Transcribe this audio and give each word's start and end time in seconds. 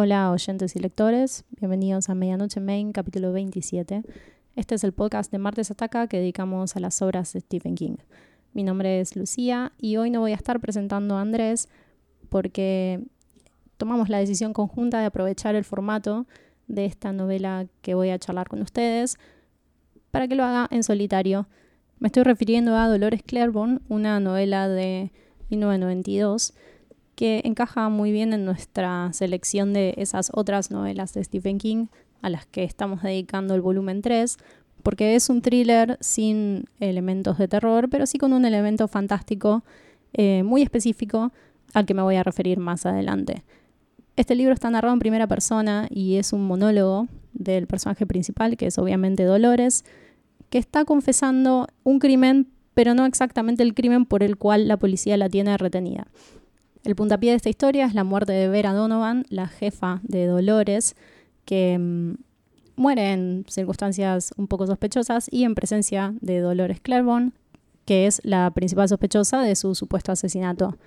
Hola 0.00 0.30
oyentes 0.30 0.76
y 0.76 0.78
lectores, 0.78 1.44
bienvenidos 1.58 2.08
a 2.08 2.14
Medianoche 2.14 2.60
Main, 2.60 2.92
capítulo 2.92 3.32
27. 3.32 4.04
Este 4.54 4.74
es 4.76 4.84
el 4.84 4.92
podcast 4.92 5.32
de 5.32 5.38
Martes 5.38 5.72
Ataca 5.72 6.06
que 6.06 6.18
dedicamos 6.18 6.76
a 6.76 6.78
las 6.78 7.02
obras 7.02 7.32
de 7.32 7.40
Stephen 7.40 7.74
King. 7.74 7.96
Mi 8.52 8.62
nombre 8.62 9.00
es 9.00 9.16
Lucía 9.16 9.72
y 9.76 9.96
hoy 9.96 10.10
no 10.10 10.20
voy 10.20 10.30
a 10.30 10.36
estar 10.36 10.60
presentando 10.60 11.16
a 11.16 11.22
Andrés 11.22 11.68
porque 12.28 13.02
tomamos 13.76 14.08
la 14.08 14.18
decisión 14.18 14.52
conjunta 14.52 15.00
de 15.00 15.06
aprovechar 15.06 15.56
el 15.56 15.64
formato 15.64 16.28
de 16.68 16.84
esta 16.84 17.12
novela 17.12 17.66
que 17.82 17.94
voy 17.94 18.10
a 18.10 18.20
charlar 18.20 18.46
con 18.46 18.62
ustedes 18.62 19.18
para 20.12 20.28
que 20.28 20.36
lo 20.36 20.44
haga 20.44 20.68
en 20.70 20.84
solitario. 20.84 21.48
Me 21.98 22.06
estoy 22.06 22.22
refiriendo 22.22 22.76
a 22.76 22.86
Dolores 22.86 23.24
Claiborne, 23.24 23.80
una 23.88 24.20
novela 24.20 24.68
de 24.68 25.10
1992 25.50 26.54
que 27.18 27.40
encaja 27.42 27.88
muy 27.88 28.12
bien 28.12 28.32
en 28.32 28.44
nuestra 28.44 29.12
selección 29.12 29.72
de 29.72 29.92
esas 29.96 30.30
otras 30.32 30.70
novelas 30.70 31.14
de 31.14 31.24
Stephen 31.24 31.58
King 31.58 31.86
a 32.22 32.30
las 32.30 32.46
que 32.46 32.62
estamos 32.62 33.02
dedicando 33.02 33.56
el 33.56 33.60
volumen 33.60 34.02
3, 34.02 34.36
porque 34.84 35.16
es 35.16 35.28
un 35.28 35.42
thriller 35.42 35.98
sin 36.00 36.66
elementos 36.78 37.36
de 37.36 37.48
terror, 37.48 37.88
pero 37.90 38.06
sí 38.06 38.18
con 38.18 38.32
un 38.32 38.44
elemento 38.44 38.86
fantástico 38.86 39.64
eh, 40.12 40.44
muy 40.44 40.62
específico 40.62 41.32
al 41.74 41.86
que 41.86 41.94
me 41.94 42.02
voy 42.02 42.14
a 42.14 42.22
referir 42.22 42.60
más 42.60 42.86
adelante. 42.86 43.42
Este 44.14 44.36
libro 44.36 44.54
está 44.54 44.70
narrado 44.70 44.94
en 44.94 45.00
primera 45.00 45.26
persona 45.26 45.88
y 45.90 46.18
es 46.18 46.32
un 46.32 46.46
monólogo 46.46 47.08
del 47.32 47.66
personaje 47.66 48.06
principal, 48.06 48.56
que 48.56 48.66
es 48.66 48.78
obviamente 48.78 49.24
Dolores, 49.24 49.84
que 50.50 50.58
está 50.58 50.84
confesando 50.84 51.66
un 51.82 51.98
crimen, 51.98 52.46
pero 52.74 52.94
no 52.94 53.06
exactamente 53.06 53.64
el 53.64 53.74
crimen 53.74 54.06
por 54.06 54.22
el 54.22 54.36
cual 54.36 54.68
la 54.68 54.76
policía 54.76 55.16
la 55.16 55.28
tiene 55.28 55.58
retenida. 55.58 56.06
El 56.88 56.96
puntapié 56.96 57.32
de 57.32 57.36
esta 57.36 57.50
historia 57.50 57.84
es 57.84 57.92
la 57.92 58.02
muerte 58.02 58.32
de 58.32 58.48
Vera 58.48 58.72
Donovan, 58.72 59.26
la 59.28 59.46
jefa 59.46 60.00
de 60.04 60.24
Dolores, 60.24 60.96
que 61.44 61.76
mm, 61.78 62.14
muere 62.76 63.12
en 63.12 63.44
circunstancias 63.46 64.32
un 64.38 64.46
poco 64.46 64.66
sospechosas 64.66 65.28
y 65.30 65.44
en 65.44 65.54
presencia 65.54 66.14
de 66.22 66.40
Dolores 66.40 66.80
Claiborne, 66.80 67.32
que 67.84 68.06
es 68.06 68.22
la 68.24 68.50
principal 68.52 68.88
sospechosa 68.88 69.42
de 69.42 69.54
su 69.54 69.74
supuesto 69.74 70.12
asesinato. 70.12 70.78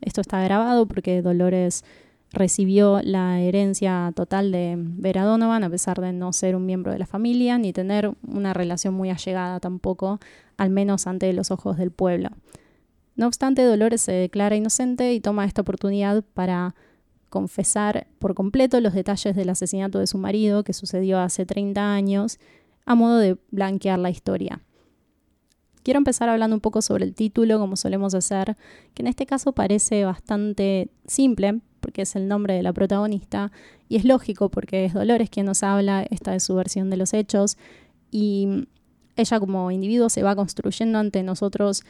Esto 0.00 0.20
está 0.20 0.40
grabado 0.44 0.86
porque 0.86 1.22
Dolores 1.22 1.82
recibió 2.30 3.00
la 3.02 3.40
herencia 3.40 4.12
total 4.14 4.52
de 4.52 4.76
Vera 4.78 5.24
Donovan, 5.24 5.64
a 5.64 5.70
pesar 5.70 6.00
de 6.00 6.12
no 6.12 6.32
ser 6.32 6.54
un 6.54 6.66
miembro 6.66 6.92
de 6.92 7.00
la 7.00 7.06
familia 7.06 7.58
ni 7.58 7.72
tener 7.72 8.12
una 8.28 8.54
relación 8.54 8.94
muy 8.94 9.10
allegada 9.10 9.58
tampoco, 9.58 10.20
al 10.56 10.70
menos 10.70 11.08
ante 11.08 11.32
los 11.32 11.50
ojos 11.50 11.78
del 11.78 11.90
pueblo. 11.90 12.28
No 13.14 13.26
obstante, 13.26 13.62
Dolores 13.64 14.00
se 14.00 14.12
declara 14.12 14.56
inocente 14.56 15.12
y 15.12 15.20
toma 15.20 15.44
esta 15.44 15.62
oportunidad 15.62 16.24
para 16.34 16.74
confesar 17.28 18.06
por 18.18 18.34
completo 18.34 18.80
los 18.80 18.94
detalles 18.94 19.34
del 19.34 19.50
asesinato 19.50 19.98
de 19.98 20.06
su 20.06 20.18
marido 20.18 20.64
que 20.64 20.72
sucedió 20.72 21.18
hace 21.18 21.46
30 21.46 21.92
años, 21.92 22.38
a 22.84 22.94
modo 22.94 23.18
de 23.18 23.38
blanquear 23.50 23.98
la 23.98 24.10
historia. 24.10 24.60
Quiero 25.82 25.98
empezar 25.98 26.28
hablando 26.28 26.54
un 26.54 26.60
poco 26.60 26.80
sobre 26.80 27.04
el 27.04 27.14
título, 27.14 27.58
como 27.58 27.76
solemos 27.76 28.14
hacer, 28.14 28.56
que 28.94 29.02
en 29.02 29.08
este 29.08 29.26
caso 29.26 29.52
parece 29.52 30.04
bastante 30.04 30.90
simple, 31.06 31.60
porque 31.80 32.02
es 32.02 32.14
el 32.14 32.28
nombre 32.28 32.54
de 32.54 32.62
la 32.62 32.72
protagonista, 32.72 33.50
y 33.88 33.96
es 33.96 34.04
lógico 34.04 34.48
porque 34.48 34.84
es 34.84 34.94
Dolores 34.94 35.28
quien 35.28 35.46
nos 35.46 35.62
habla, 35.62 36.04
esta 36.08 36.34
es 36.34 36.44
su 36.44 36.54
versión 36.54 36.88
de 36.88 36.96
los 36.96 37.12
hechos, 37.14 37.58
y 38.12 38.68
ella 39.16 39.40
como 39.40 39.70
individuo 39.70 40.08
se 40.08 40.22
va 40.22 40.36
construyendo 40.36 40.98
ante 40.98 41.22
nosotros 41.22 41.82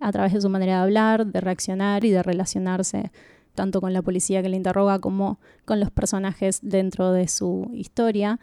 a 0.00 0.12
través 0.12 0.32
de 0.32 0.40
su 0.40 0.48
manera 0.48 0.76
de 0.76 0.82
hablar, 0.82 1.26
de 1.26 1.40
reaccionar 1.40 2.04
y 2.04 2.10
de 2.10 2.22
relacionarse 2.22 3.10
tanto 3.54 3.80
con 3.80 3.92
la 3.92 4.02
policía 4.02 4.40
que 4.40 4.48
le 4.48 4.56
interroga 4.56 5.00
como 5.00 5.40
con 5.64 5.80
los 5.80 5.90
personajes 5.90 6.60
dentro 6.62 7.10
de 7.12 7.26
su 7.26 7.68
historia. 7.72 8.38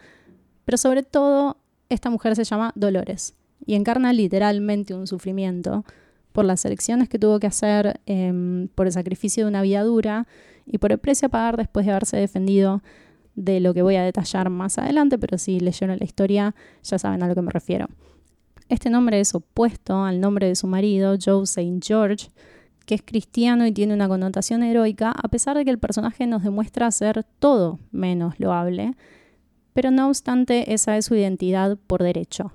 Pero 0.66 0.76
sobre 0.76 1.02
todo, 1.02 1.56
esta 1.88 2.10
mujer 2.10 2.36
se 2.36 2.44
llama 2.44 2.72
Dolores 2.74 3.34
y 3.64 3.74
encarna 3.76 4.12
literalmente 4.12 4.92
un 4.94 5.06
sufrimiento 5.06 5.84
por 6.32 6.44
las 6.44 6.66
elecciones 6.66 7.08
que 7.08 7.18
tuvo 7.18 7.40
que 7.40 7.46
hacer, 7.46 8.00
em, 8.04 8.68
por 8.74 8.86
el 8.86 8.92
sacrificio 8.92 9.44
de 9.44 9.48
una 9.48 9.62
vida 9.62 9.82
dura 9.82 10.26
y 10.66 10.76
por 10.76 10.92
el 10.92 10.98
precio 10.98 11.26
a 11.26 11.30
pagar 11.30 11.56
después 11.56 11.86
de 11.86 11.92
haberse 11.92 12.18
defendido 12.18 12.82
de 13.36 13.60
lo 13.60 13.72
que 13.72 13.80
voy 13.80 13.96
a 13.96 14.02
detallar 14.02 14.50
más 14.50 14.76
adelante, 14.76 15.16
pero 15.16 15.38
si 15.38 15.60
leyeron 15.60 15.98
la 15.98 16.04
historia 16.04 16.54
ya 16.82 16.98
saben 16.98 17.22
a 17.22 17.28
lo 17.28 17.34
que 17.34 17.42
me 17.42 17.50
refiero. 17.50 17.88
Este 18.68 18.90
nombre 18.90 19.20
es 19.20 19.32
opuesto 19.34 20.04
al 20.04 20.20
nombre 20.20 20.48
de 20.48 20.56
su 20.56 20.66
marido, 20.66 21.16
Joe 21.24 21.44
St. 21.44 21.78
George, 21.80 22.28
que 22.84 22.96
es 22.96 23.02
cristiano 23.02 23.64
y 23.64 23.72
tiene 23.72 23.94
una 23.94 24.08
connotación 24.08 24.64
heroica, 24.64 25.12
a 25.12 25.28
pesar 25.28 25.56
de 25.56 25.64
que 25.64 25.70
el 25.70 25.78
personaje 25.78 26.26
nos 26.26 26.42
demuestra 26.42 26.90
ser 26.90 27.24
todo 27.38 27.78
menos 27.92 28.40
loable, 28.40 28.94
pero 29.72 29.92
no 29.92 30.08
obstante 30.08 30.72
esa 30.72 30.96
es 30.96 31.06
su 31.06 31.14
identidad 31.14 31.78
por 31.86 32.02
derecho. 32.02 32.54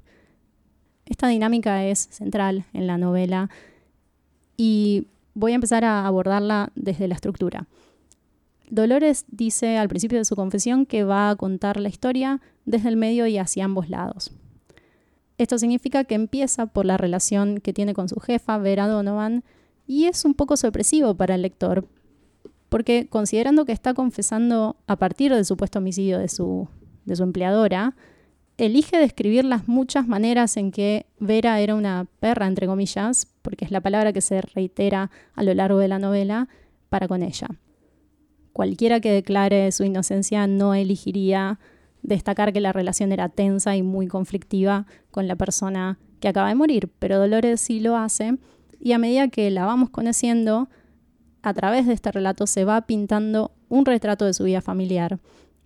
Esta 1.05 1.27
dinámica 1.27 1.85
es 1.85 2.09
central 2.11 2.65
en 2.73 2.87
la 2.87 2.97
novela 2.97 3.49
y 4.57 5.07
voy 5.33 5.53
a 5.53 5.55
empezar 5.55 5.85
a 5.85 6.05
abordarla 6.05 6.71
desde 6.75 7.07
la 7.07 7.15
estructura. 7.15 7.67
Dolores 8.69 9.25
dice 9.29 9.77
al 9.77 9.87
principio 9.87 10.17
de 10.17 10.25
su 10.25 10.35
confesión 10.35 10.85
que 10.85 11.03
va 11.03 11.29
a 11.29 11.35
contar 11.35 11.79
la 11.79 11.89
historia 11.89 12.41
desde 12.65 12.89
el 12.89 12.97
medio 12.97 13.27
y 13.27 13.37
hacia 13.37 13.65
ambos 13.65 13.89
lados. 13.89 14.31
Esto 15.41 15.57
significa 15.57 16.03
que 16.03 16.13
empieza 16.13 16.67
por 16.67 16.85
la 16.85 16.97
relación 16.97 17.61
que 17.61 17.73
tiene 17.73 17.95
con 17.95 18.07
su 18.07 18.19
jefa, 18.19 18.59
Vera 18.59 18.87
Donovan, 18.87 19.43
y 19.87 20.05
es 20.05 20.23
un 20.23 20.35
poco 20.35 20.55
sorpresivo 20.55 21.15
para 21.15 21.33
el 21.33 21.41
lector, 21.41 21.87
porque 22.69 23.07
considerando 23.09 23.65
que 23.65 23.71
está 23.71 23.95
confesando 23.95 24.75
a 24.85 24.97
partir 24.97 25.33
del 25.33 25.43
supuesto 25.43 25.79
homicidio 25.79 26.19
de 26.19 26.27
su, 26.27 26.67
de 27.05 27.15
su 27.15 27.23
empleadora, 27.23 27.95
elige 28.59 28.99
describir 28.99 29.43
las 29.43 29.67
muchas 29.67 30.07
maneras 30.07 30.57
en 30.57 30.71
que 30.71 31.07
Vera 31.17 31.59
era 31.59 31.73
una 31.73 32.05
perra, 32.19 32.45
entre 32.45 32.67
comillas, 32.67 33.25
porque 33.41 33.65
es 33.65 33.71
la 33.71 33.81
palabra 33.81 34.13
que 34.13 34.21
se 34.21 34.41
reitera 34.41 35.09
a 35.33 35.41
lo 35.41 35.55
largo 35.55 35.79
de 35.79 35.87
la 35.87 35.97
novela, 35.97 36.49
para 36.89 37.07
con 37.07 37.23
ella. 37.23 37.47
Cualquiera 38.53 38.99
que 38.99 39.11
declare 39.11 39.71
su 39.71 39.85
inocencia 39.85 40.45
no 40.45 40.75
elegiría 40.75 41.57
destacar 42.03 42.53
que 42.53 42.61
la 42.61 42.73
relación 42.73 43.11
era 43.11 43.29
tensa 43.29 43.75
y 43.75 43.83
muy 43.83 44.07
conflictiva 44.07 44.85
con 45.11 45.27
la 45.27 45.35
persona 45.35 45.99
que 46.19 46.27
acaba 46.27 46.49
de 46.49 46.55
morir, 46.55 46.89
pero 46.99 47.19
Dolores 47.19 47.61
sí 47.61 47.79
lo 47.79 47.97
hace 47.97 48.37
y 48.79 48.93
a 48.93 48.97
medida 48.97 49.27
que 49.27 49.49
la 49.51 49.65
vamos 49.65 49.89
conociendo, 49.89 50.69
a 51.43 51.53
través 51.53 51.87
de 51.87 51.93
este 51.93 52.11
relato 52.11 52.47
se 52.47 52.65
va 52.65 52.81
pintando 52.81 53.51
un 53.69 53.85
retrato 53.85 54.25
de 54.25 54.33
su 54.33 54.43
vida 54.43 54.61
familiar. 54.61 55.19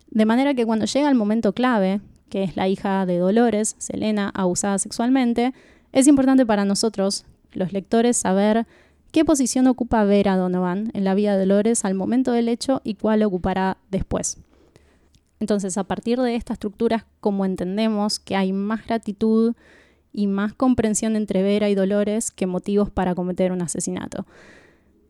De 0.09 0.25
manera 0.25 0.53
que 0.53 0.66
cuando 0.66 0.85
llega 0.85 1.09
el 1.09 1.16
momento 1.16 1.53
clave, 1.53 2.01
que 2.29 2.44
es 2.44 2.56
la 2.56 2.68
hija 2.68 3.06
de 3.06 3.18
Dolores, 3.18 3.75
Selena, 3.78 4.31
abusada 4.34 4.79
sexualmente, 4.79 5.53
es 5.91 6.07
importante 6.07 6.45
para 6.45 6.66
nosotros, 6.66 7.25
los 7.51 7.72
lectores, 7.74 8.18
saber 8.18 8.68
qué 9.12 9.24
posición 9.24 9.68
ocupa 9.68 10.03
Vera 10.03 10.35
Donovan 10.35 10.91
en 10.94 11.03
la 11.03 11.16
vida 11.16 11.34
de 11.34 11.40
Dolores 11.40 11.85
al 11.85 11.95
momento 11.95 12.31
del 12.31 12.50
hecho 12.50 12.81
y 12.84 12.95
cuál 12.95 13.24
ocupará 13.24 13.78
después. 13.91 14.38
Entonces, 15.45 15.78
a 15.78 15.83
partir 15.83 16.19
de 16.19 16.35
esta 16.35 16.53
estructura, 16.53 17.06
como 17.19 17.45
entendemos 17.45 18.17
que 18.17 18.35
hay 18.35 18.51
más 18.51 18.88
gratitud 18.88 19.53
y 20.11 20.25
más 20.25 20.56
comprensión 20.56 21.16
entre 21.16 21.44
Vera 21.44 21.69
y 21.69 21.75
Dolores 21.75 22.31
que 22.31 22.47
motivos 22.47 22.89
para 22.89 23.13
cometer 23.13 23.51
un 23.51 23.61
asesinato. 23.61 24.25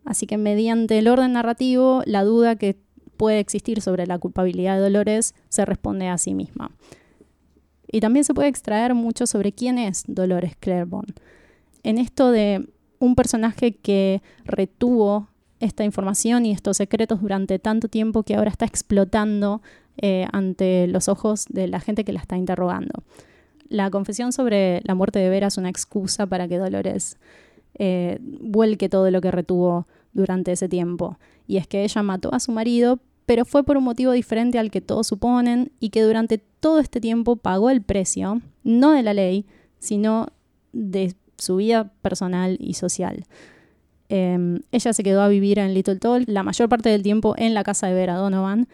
Así 0.04 0.28
que 0.28 0.38
mediante 0.38 0.98
el 1.00 1.08
orden 1.08 1.32
narrativo, 1.32 2.04
la 2.06 2.26
duda 2.26 2.58
que 2.58 2.76
puede 3.16 3.40
existir 3.40 3.80
sobre 3.80 4.08
la 4.08 4.20
culpabilidad 4.20 4.76
de 4.76 4.82
Dolores 4.82 5.36
se 5.48 5.64
responde 5.64 6.10
a 6.10 6.18
sí 6.18 6.34
misma. 6.34 6.70
Y 7.90 8.02
también 8.02 8.26
se 8.26 8.34
puede 8.34 8.50
extraer 8.50 8.94
mucho 8.94 9.28
sobre 9.28 9.54
quién 9.54 9.78
es 9.78 10.04
Dolores 10.06 10.58
Claiborne. 10.58 11.14
En 11.84 11.98
esto 11.98 12.32
de 12.32 12.68
un 13.00 13.16
personaje 13.16 13.78
que 13.78 14.22
retuvo 14.44 15.30
esta 15.60 15.84
información 15.84 16.46
y 16.46 16.52
estos 16.52 16.78
secretos 16.78 17.22
durante 17.22 17.60
tanto 17.60 17.88
tiempo 17.88 18.24
que 18.24 18.36
ahora 18.36 18.50
está 18.50 18.66
explotando 18.66 19.62
eh, 19.98 20.28
ante 20.32 20.88
los 20.88 21.08
ojos 21.08 21.46
de 21.50 21.68
la 21.68 21.80
gente 21.80 22.04
que 22.04 22.14
la 22.14 22.20
está 22.20 22.38
interrogando. 22.38 23.04
La 23.70 23.90
confesión 23.90 24.32
sobre 24.32 24.82
la 24.84 24.96
muerte 24.96 25.20
de 25.20 25.30
Vera 25.30 25.48
es 25.48 25.58
una 25.58 25.70
excusa 25.70 26.28
para 26.28 26.48
que 26.48 26.58
Dolores 26.58 27.18
eh, 27.76 28.20
vuelque 28.22 28.90
todo 28.90 29.10
lo 29.10 29.22
que 29.22 29.32
retuvo 29.32 29.88
durante 30.14 30.52
ese 30.52 30.70
tiempo. 30.70 31.18
Y 31.48 31.58
es 31.58 31.68
que 31.68 31.84
ella 31.84 32.04
mató 32.04 32.34
a 32.34 32.40
su 32.40 32.52
marido, 32.52 33.00
pero 33.26 33.46
fue 33.46 33.64
por 33.64 33.78
un 33.78 33.84
motivo 33.84 34.12
diferente 34.12 34.60
al 34.60 34.72
que 34.72 34.82
todos 34.82 35.08
suponen 35.08 35.72
y 35.80 35.90
que 35.90 36.04
durante 36.04 36.38
todo 36.38 36.80
este 36.80 37.00
tiempo 37.02 37.38
pagó 37.38 37.70
el 37.70 37.82
precio, 37.82 38.42
no 38.64 38.92
de 38.92 39.04
la 39.04 39.14
ley, 39.14 39.46
sino 39.80 40.28
de 40.74 41.16
su 41.38 41.58
vida 41.58 41.92
personal 42.02 42.58
y 42.60 42.76
social. 42.76 43.26
Em, 44.10 44.60
ella 44.72 44.94
se 44.94 45.04
quedó 45.04 45.22
a 45.22 45.28
vivir 45.28 45.60
en 45.60 45.74
Little 45.74 45.98
Toll 45.98 46.26
la 46.28 46.44
mayor 46.44 46.70
parte 46.70 46.90
del 46.90 47.04
tiempo 47.04 47.34
en 47.38 47.54
la 47.54 47.64
casa 47.64 47.88
de 47.88 47.94
Vera 47.94 48.16
Donovan. 48.16 48.68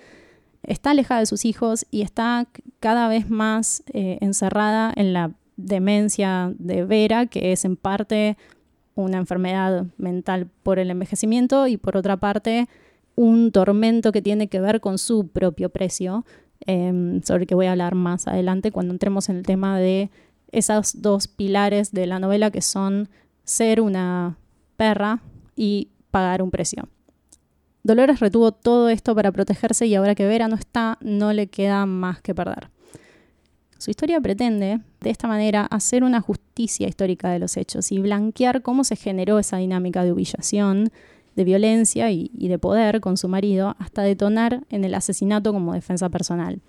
Está 0.63 0.91
alejada 0.91 1.21
de 1.21 1.25
sus 1.25 1.45
hijos 1.45 1.85
y 1.89 2.01
está 2.01 2.47
cada 2.79 3.07
vez 3.07 3.29
más 3.29 3.83
eh, 3.93 4.17
encerrada 4.21 4.93
en 4.95 5.13
la 5.13 5.31
demencia 5.57 6.53
de 6.57 6.85
Vera, 6.85 7.25
que 7.25 7.51
es 7.51 7.65
en 7.65 7.75
parte 7.75 8.37
una 8.95 9.17
enfermedad 9.17 9.85
mental 9.97 10.49
por 10.63 10.79
el 10.79 10.91
envejecimiento 10.91 11.67
y 11.67 11.77
por 11.77 11.97
otra 11.97 12.17
parte 12.17 12.67
un 13.15 13.51
tormento 13.51 14.11
que 14.11 14.21
tiene 14.21 14.47
que 14.47 14.59
ver 14.59 14.81
con 14.81 14.97
su 14.97 15.27
propio 15.27 15.69
precio, 15.69 16.25
em, 16.65 17.21
sobre 17.23 17.43
el 17.43 17.47
que 17.47 17.55
voy 17.55 17.67
a 17.67 17.71
hablar 17.71 17.95
más 17.95 18.27
adelante 18.27 18.71
cuando 18.71 18.93
entremos 18.93 19.29
en 19.29 19.37
el 19.37 19.43
tema 19.43 19.79
de 19.79 20.09
esos 20.51 21.01
dos 21.01 21.27
pilares 21.27 21.91
de 21.91 22.05
la 22.05 22.19
novela 22.19 22.51
que 22.51 22.61
son 22.61 23.09
ser 23.43 23.81
una 23.81 24.37
perra 24.81 25.21
y 25.55 25.89
pagar 26.09 26.41
un 26.41 26.49
precio. 26.49 26.89
Dolores 27.83 28.19
retuvo 28.19 28.51
todo 28.51 28.89
esto 28.89 29.13
para 29.13 29.31
protegerse 29.31 29.85
y 29.85 29.93
ahora 29.93 30.15
que 30.15 30.25
Vera 30.25 30.47
no 30.47 30.55
está, 30.55 30.97
no 31.01 31.33
le 31.33 31.45
queda 31.45 31.85
más 31.85 32.19
que 32.23 32.33
perder. 32.33 32.71
Su 33.77 33.91
historia 33.91 34.19
pretende, 34.19 34.79
de 34.99 35.09
esta 35.11 35.27
manera, 35.27 35.67
hacer 35.67 36.03
una 36.03 36.19
justicia 36.19 36.87
histórica 36.87 37.29
de 37.29 37.37
los 37.37 37.57
hechos 37.57 37.91
y 37.91 37.99
blanquear 37.99 38.63
cómo 38.63 38.83
se 38.83 38.95
generó 38.95 39.37
esa 39.37 39.57
dinámica 39.57 40.03
de 40.03 40.13
humillación, 40.13 40.89
de 41.35 41.43
violencia 41.43 42.09
y, 42.09 42.31
y 42.33 42.47
de 42.47 42.57
poder 42.57 43.01
con 43.01 43.17
su 43.17 43.27
marido 43.27 43.75
hasta 43.77 44.01
detonar 44.01 44.63
en 44.71 44.83
el 44.83 44.95
asesinato 44.95 45.53
como 45.53 45.75
defensa 45.75 46.09
personal. 46.09 46.59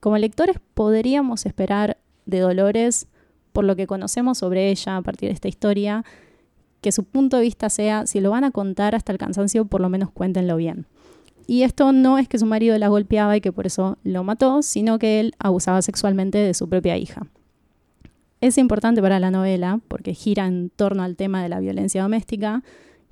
Como 0.00 0.18
lectores 0.18 0.56
podríamos 0.74 1.46
esperar 1.46 1.96
de 2.26 2.40
Dolores, 2.40 3.06
por 3.54 3.64
lo 3.64 3.74
que 3.74 3.86
conocemos 3.86 4.36
sobre 4.36 4.68
ella 4.68 4.98
a 4.98 5.02
partir 5.02 5.30
de 5.30 5.34
esta 5.34 5.48
historia, 5.48 6.04
que 6.80 6.92
su 6.92 7.04
punto 7.04 7.36
de 7.36 7.42
vista 7.42 7.70
sea, 7.70 8.06
si 8.06 8.20
lo 8.20 8.30
van 8.30 8.44
a 8.44 8.50
contar 8.50 8.94
hasta 8.94 9.12
el 9.12 9.18
cansancio, 9.18 9.64
por 9.64 9.80
lo 9.80 9.88
menos 9.88 10.10
cuéntenlo 10.10 10.56
bien. 10.56 10.86
Y 11.46 11.62
esto 11.62 11.92
no 11.92 12.18
es 12.18 12.28
que 12.28 12.38
su 12.38 12.46
marido 12.46 12.76
la 12.76 12.88
golpeaba 12.88 13.36
y 13.36 13.40
que 13.40 13.52
por 13.52 13.66
eso 13.66 13.96
lo 14.04 14.22
mató, 14.22 14.62
sino 14.62 14.98
que 14.98 15.18
él 15.18 15.34
abusaba 15.38 15.80
sexualmente 15.80 16.38
de 16.38 16.52
su 16.54 16.68
propia 16.68 16.96
hija. 16.98 17.26
Es 18.40 18.58
importante 18.58 19.00
para 19.00 19.18
la 19.18 19.30
novela, 19.30 19.80
porque 19.88 20.14
gira 20.14 20.46
en 20.46 20.70
torno 20.70 21.02
al 21.02 21.16
tema 21.16 21.42
de 21.42 21.48
la 21.48 21.58
violencia 21.58 22.02
doméstica, 22.02 22.62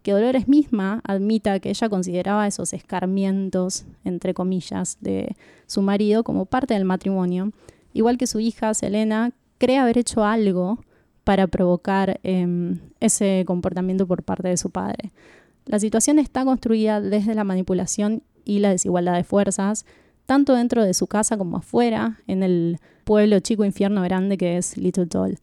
que 0.02 0.12
Dolores 0.12 0.46
misma 0.46 1.00
admita 1.02 1.58
que 1.58 1.70
ella 1.70 1.88
consideraba 1.88 2.46
esos 2.46 2.72
escarmientos, 2.72 3.86
entre 4.04 4.34
comillas, 4.34 4.98
de 5.00 5.34
su 5.66 5.82
marido 5.82 6.22
como 6.22 6.44
parte 6.44 6.74
del 6.74 6.84
matrimonio, 6.84 7.50
igual 7.92 8.18
que 8.18 8.28
su 8.28 8.38
hija 8.38 8.72
Selena 8.74 9.32
cree 9.58 9.78
haber 9.78 9.98
hecho 9.98 10.24
algo 10.24 10.78
para 11.26 11.48
provocar 11.48 12.20
em, 12.22 12.78
ese 13.00 13.42
comportamiento 13.48 14.06
por 14.06 14.22
parte 14.22 14.46
de 14.46 14.56
su 14.56 14.70
padre. 14.70 15.10
La 15.64 15.80
situación 15.80 16.20
está 16.20 16.44
construida 16.44 17.00
desde 17.00 17.34
la 17.34 17.42
manipulación 17.42 18.22
y 18.44 18.60
la 18.60 18.70
desigualdad 18.70 19.16
de 19.16 19.24
fuerzas, 19.24 19.86
tanto 20.24 20.54
dentro 20.54 20.84
de 20.84 20.94
su 20.94 21.08
casa 21.08 21.36
como 21.36 21.56
afuera, 21.56 22.20
en 22.28 22.44
el 22.44 22.78
pueblo 23.02 23.40
chico 23.40 23.64
infierno 23.64 24.02
grande 24.02 24.38
que 24.38 24.56
es 24.56 24.76
Little 24.76 25.06
Toll. 25.06 25.40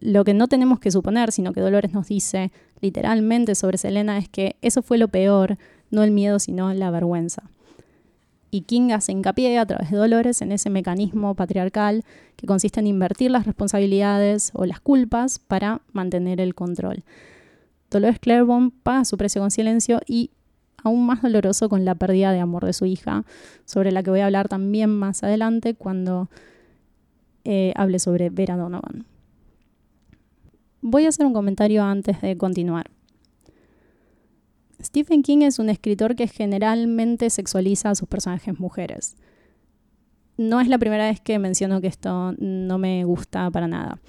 Lo 0.00 0.24
que 0.24 0.32
no 0.32 0.48
tenemos 0.48 0.80
que 0.80 0.90
suponer, 0.90 1.30
sino 1.30 1.52
que 1.52 1.60
Dolores 1.60 1.92
nos 1.92 2.08
dice 2.08 2.50
literalmente 2.80 3.54
sobre 3.54 3.76
Selena, 3.76 4.16
es 4.16 4.30
que 4.30 4.56
eso 4.62 4.80
fue 4.80 4.96
lo 4.96 5.08
peor, 5.08 5.58
no 5.90 6.02
el 6.04 6.10
miedo, 6.10 6.38
sino 6.38 6.72
la 6.72 6.90
vergüenza. 6.90 7.42
Y 8.54 8.60
King 8.60 8.92
hace 8.92 9.10
hincapié 9.10 9.58
a 9.58 9.66
través 9.66 9.90
de 9.90 9.96
Dolores 9.96 10.40
en 10.40 10.52
ese 10.52 10.70
mecanismo 10.70 11.34
patriarcal 11.34 12.04
que 12.36 12.46
consiste 12.46 12.78
en 12.78 12.86
invertir 12.86 13.32
las 13.32 13.46
responsabilidades 13.46 14.52
o 14.54 14.64
las 14.64 14.78
culpas 14.78 15.40
para 15.40 15.80
mantener 15.92 16.40
el 16.40 16.54
control. 16.54 17.02
Dolores 17.90 18.20
Claiborne 18.20 18.70
paga 18.84 19.04
su 19.06 19.16
precio 19.16 19.40
con 19.40 19.50
silencio 19.50 20.00
y 20.06 20.30
aún 20.84 21.04
más 21.04 21.20
doloroso 21.20 21.68
con 21.68 21.84
la 21.84 21.96
pérdida 21.96 22.30
de 22.30 22.38
amor 22.38 22.64
de 22.64 22.74
su 22.74 22.84
hija, 22.84 23.24
sobre 23.64 23.90
la 23.90 24.04
que 24.04 24.10
voy 24.10 24.20
a 24.20 24.26
hablar 24.26 24.48
también 24.48 24.88
más 24.88 25.24
adelante 25.24 25.74
cuando 25.74 26.30
eh, 27.42 27.72
hable 27.74 27.98
sobre 27.98 28.30
Vera 28.30 28.56
Donovan. 28.56 29.04
Voy 30.80 31.06
a 31.06 31.08
hacer 31.08 31.26
un 31.26 31.32
comentario 31.32 31.82
antes 31.82 32.20
de 32.20 32.36
continuar. 32.36 32.88
Stephen 34.84 35.22
King 35.22 35.38
es 35.42 35.58
un 35.58 35.70
escritor 35.70 36.14
que 36.14 36.28
generalmente 36.28 37.30
sexualiza 37.30 37.90
a 37.90 37.94
sus 37.94 38.08
personajes 38.08 38.60
mujeres. 38.60 39.16
No 40.36 40.60
es 40.60 40.68
la 40.68 40.78
primera 40.78 41.08
vez 41.08 41.20
que 41.20 41.38
menciono 41.38 41.80
que 41.80 41.86
esto 41.86 42.34
no 42.38 42.78
me 42.78 43.04
gusta 43.04 43.50
para 43.50 43.66
nada. 43.66 44.00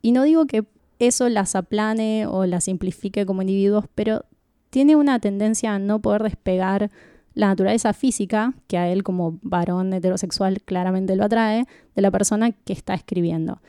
Y 0.00 0.12
no 0.12 0.22
digo 0.22 0.46
que 0.46 0.64
eso 0.98 1.28
las 1.28 1.54
aplane 1.54 2.26
o 2.26 2.46
las 2.46 2.64
simplifique 2.64 3.26
como 3.26 3.42
individuos, 3.42 3.86
pero 3.94 4.24
tiene 4.70 4.96
una 4.96 5.18
tendencia 5.18 5.74
a 5.74 5.78
no 5.78 6.00
poder 6.00 6.22
despegar 6.22 6.90
la 7.34 7.48
naturaleza 7.48 7.92
física, 7.92 8.54
que 8.68 8.78
a 8.78 8.88
él 8.88 9.02
como 9.02 9.38
varón 9.42 9.92
heterosexual 9.92 10.62
claramente 10.62 11.16
lo 11.16 11.24
atrae, 11.24 11.66
de 11.94 12.02
la 12.02 12.10
persona 12.10 12.52
que 12.52 12.72
está 12.72 12.94
escribiendo. 12.94 13.60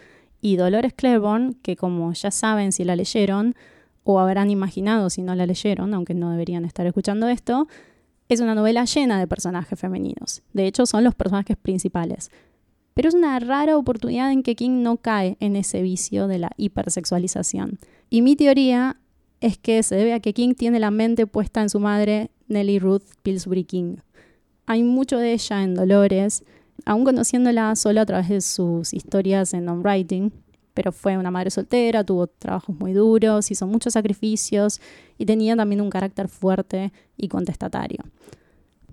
Y 0.42 0.58
Dolores 0.58 0.94
Claiborne, 0.94 1.54
que 1.62 1.76
como 1.76 2.12
ya 2.14 2.30
saben 2.30 2.72
si 2.72 2.84
la 2.84 2.96
leyeron, 2.96 3.56
o 4.04 4.20
habrán 4.20 4.50
imaginado 4.50 5.10
si 5.10 5.22
no 5.22 5.36
la 5.36 5.46
leyeron, 5.46 5.94
aunque 5.94 6.14
no 6.14 6.32
deberían 6.32 6.66
estar 6.66 6.86
escuchando 6.86 7.28
esto, 7.28 7.68
es 8.30 8.40
una 8.40 8.56
novela 8.56 8.86
llena 8.86 9.20
de 9.20 9.28
personajes 9.28 9.80
femeninos. 9.80 10.42
De 10.54 10.68
hecho, 10.68 10.86
son 10.86 11.04
los 11.04 11.16
personajes 11.16 11.58
principales. 11.58 12.32
Pero 12.94 13.10
es 13.10 13.16
una 13.16 13.40
rara 13.40 13.78
oportunidad 13.78 14.32
en 14.32 14.44
que 14.44 14.56
King 14.56 14.84
no 14.84 14.98
cae 14.98 15.38
en 15.40 15.56
ese 15.56 15.82
vicio 15.82 16.28
de 16.28 16.40
la 16.40 16.52
hipersexualización. 16.58 17.80
Y 18.10 18.22
mi 18.22 18.36
teoría 18.36 18.98
es 19.42 19.58
que 19.58 19.82
se 19.84 19.96
debe 19.96 20.14
a 20.14 20.20
que 20.20 20.34
King 20.34 20.54
tiene 20.54 20.80
la 20.80 20.92
mente 20.92 21.28
puesta 21.28 21.62
en 21.62 21.70
su 21.70 21.80
madre, 21.80 22.30
Nellie 22.48 22.80
Ruth 22.80 23.04
Pillsbury 23.24 23.64
King. 23.64 23.98
Hay 24.66 24.84
mucho 24.84 25.18
de 25.18 25.34
ella 25.34 25.64
en 25.64 25.76
Dolores, 25.76 26.44
aún 26.86 27.04
conociéndola 27.04 27.76
solo 27.76 28.02
a 28.02 28.06
través 28.06 28.30
de 28.30 28.42
sus 28.42 28.94
historias 28.94 29.54
en 29.54 29.68
on-writing, 29.68 30.32
pero 30.74 30.92
fue 30.92 31.18
una 31.18 31.32
madre 31.32 31.52
soltera, 31.52 32.04
tuvo 32.04 32.28
trabajos 32.28 32.76
muy 32.76 32.94
duros, 32.94 33.52
hizo 33.52 33.68
muchos 33.68 33.94
sacrificios 33.94 34.82
y 35.18 35.26
tenía 35.26 35.56
también 35.56 35.82
un 35.82 35.90
carácter 35.90 36.28
fuerte 36.28 36.92
y 37.18 37.28
contestatario. 37.28 38.04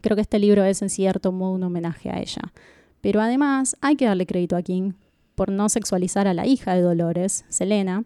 Creo 0.01 0.15
que 0.15 0.23
este 0.23 0.39
libro 0.39 0.65
es 0.65 0.83
en 0.83 0.91
cierto 0.91 1.33
modo 1.33 1.53
un 1.53 1.63
homenaje 1.63 2.11
a 2.11 2.21
ella. 2.21 2.53
Pero 3.01 3.21
además 3.21 3.77
hay 3.81 3.97
que 3.97 4.05
darle 4.05 4.27
crédito 4.27 4.57
a 4.57 4.63
King 4.63 4.93
por 5.35 5.51
no 5.51 5.69
sexualizar 5.69 6.27
a 6.27 6.35
la 6.35 6.47
hija 6.47 6.75
de 6.75 6.83
Dolores, 6.83 7.45
Selena, 7.49 8.05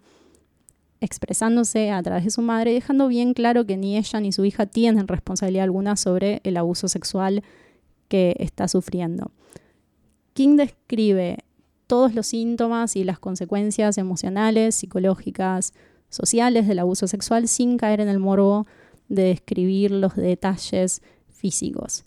expresándose 1.00 1.90
a 1.90 2.02
través 2.02 2.24
de 2.24 2.30
su 2.30 2.42
madre 2.42 2.72
dejando 2.72 3.08
bien 3.08 3.34
claro 3.34 3.66
que 3.66 3.76
ni 3.76 3.96
ella 3.98 4.20
ni 4.20 4.32
su 4.32 4.44
hija 4.44 4.66
tienen 4.66 5.08
responsabilidad 5.08 5.64
alguna 5.64 5.96
sobre 5.96 6.40
el 6.44 6.56
abuso 6.56 6.88
sexual 6.88 7.42
que 8.08 8.36
está 8.38 8.68
sufriendo. 8.68 9.32
King 10.32 10.56
describe 10.56 11.38
todos 11.86 12.14
los 12.14 12.26
síntomas 12.26 12.96
y 12.96 13.05
las 13.05 13.19
consecuencias 13.19 13.98
emocionales, 13.98 14.74
psicológicas, 14.74 15.72
sociales 16.08 16.67
del 16.67 16.79
abuso 16.79 17.06
sexual 17.06 17.48
sin 17.48 17.76
caer 17.76 18.00
en 18.00 18.08
el 18.08 18.19
morbo 18.19 18.67
de 19.08 19.24
describir 19.24 19.91
los 19.91 20.14
detalles 20.14 21.03
físicos. 21.29 22.05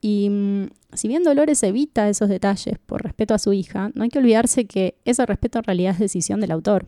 Y 0.00 0.28
mm, 0.30 0.70
si 0.94 1.08
bien 1.08 1.22
Dolores 1.22 1.62
evita 1.62 2.08
esos 2.08 2.28
detalles 2.28 2.78
por 2.78 3.02
respeto 3.02 3.34
a 3.34 3.38
su 3.38 3.52
hija, 3.52 3.90
no 3.94 4.02
hay 4.02 4.08
que 4.08 4.18
olvidarse 4.18 4.66
que 4.66 4.96
ese 5.04 5.24
respeto 5.24 5.58
en 5.58 5.64
realidad 5.64 5.92
es 5.92 6.00
decisión 6.00 6.40
del 6.40 6.50
autor. 6.50 6.86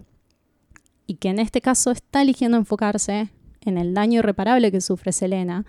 Y 1.07 1.15
que 1.15 1.29
en 1.29 1.39
este 1.39 1.61
caso 1.61 1.91
está 1.91 2.23
eligiendo 2.23 2.57
enfocarse 2.57 3.31
en 3.61 3.79
el 3.79 3.95
daño 3.95 4.19
irreparable 4.19 4.73
que 4.73 4.81
sufre 4.81 5.13
Selena, 5.13 5.65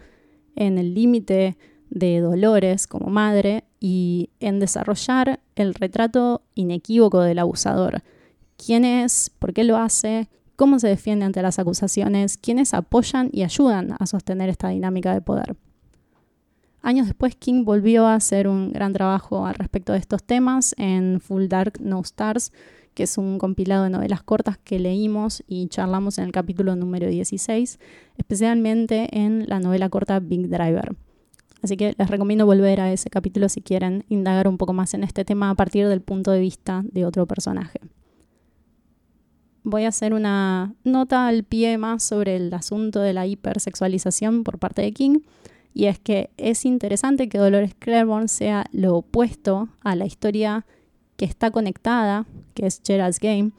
en 0.56 0.78
el 0.78 0.94
límite 0.94 1.58
de 1.90 2.20
Dolores 2.20 2.88
como 2.88 3.10
madre 3.10 3.64
y 3.80 4.30
en 4.40 4.60
desarrollar 4.60 5.40
el 5.56 5.74
retrato 5.74 6.42
inequívoco 6.56 7.22
del 7.22 7.40
abusador. 7.40 8.04
¿Quién 8.58 8.86
es? 8.86 9.32
¿Por 9.38 9.54
qué 9.54 9.64
lo 9.64 9.78
hace? 9.78 10.30
¿Cómo 10.56 10.80
se 10.80 10.88
defiende 10.88 11.26
ante 11.26 11.42
las 11.42 11.60
acusaciones? 11.60 12.38
¿Quiénes 12.38 12.74
apoyan 12.74 13.30
y 13.32 13.44
ayudan 13.44 13.96
a 14.00 14.06
sostener 14.06 14.50
esta 14.50 14.70
dinámica 14.70 15.14
de 15.14 15.22
poder? 15.22 15.56
Años 16.82 17.08
después, 17.08 17.36
King 17.36 17.66
volvió 17.66 18.06
a 18.06 18.16
hacer 18.16 18.48
un 18.48 18.72
gran 18.72 18.94
trabajo 18.94 19.48
al 19.48 19.56
respecto 19.56 19.94
de 19.94 20.00
estos 20.00 20.24
temas 20.24 20.76
en 20.78 21.20
Full 21.20 21.48
Dark 21.48 21.80
No 21.82 22.00
Stars, 22.02 22.52
que 22.94 23.04
es 23.04 23.18
un 23.18 23.40
compilado 23.40 23.84
de 23.84 23.90
novelas 23.90 24.24
cortas 24.24 24.58
que 24.58 24.80
leímos 24.80 25.44
y 25.48 25.68
charlamos 25.68 26.18
en 26.18 26.26
el 26.26 26.32
capítulo 26.32 26.76
número 26.76 27.08
16, 27.08 27.80
especialmente 28.18 29.10
en 29.18 29.46
la 29.48 29.60
novela 29.60 29.90
corta 29.90 30.20
Big 30.20 30.48
Driver. 30.48 30.96
Así 31.66 31.78
que 31.78 31.96
les 31.98 32.10
recomiendo 32.12 32.46
volver 32.46 32.80
a 32.80 32.94
ese 32.94 33.10
capítulo 33.10 33.50
si 33.50 33.60
quieren 33.60 34.06
indagar 34.08 34.48
un 34.48 34.60
poco 34.60 34.72
más 34.72 34.94
en 34.94 35.04
este 35.04 35.26
tema 35.26 35.50
a 35.50 35.56
partir 35.56 35.88
del 35.88 36.00
punto 36.00 36.30
de 36.30 36.40
vista 36.40 36.84
de 36.86 37.08
otro 37.08 37.26
personaje. 37.26 37.80
Voy 39.64 39.86
a 39.86 39.88
hacer 39.88 40.14
una 40.14 40.76
nota 40.84 41.28
al 41.28 41.44
pie 41.44 41.80
más 41.80 42.04
sobre 42.04 42.36
el 42.36 42.54
asunto 42.54 43.00
de 43.00 43.14
la 43.14 43.26
hipersexualización 43.26 44.44
por 44.44 44.60
parte 44.60 44.84
de 44.84 44.92
King 44.92 45.22
y 45.74 45.86
es 45.86 45.98
que 45.98 46.30
es 46.38 46.66
interesante 46.66 47.30
que 47.30 47.40
Dolores 47.40 47.74
Claiborne 47.74 48.28
sea 48.28 48.68
lo 48.72 48.98
opuesto 48.98 49.68
a 49.82 49.96
la 49.96 50.06
historia 50.06 50.68
que 51.18 51.26
está 51.26 51.50
conectada, 51.50 52.28
que 52.54 52.68
es 52.68 52.80
Gerald's 52.86 53.20
Game, 53.20 53.54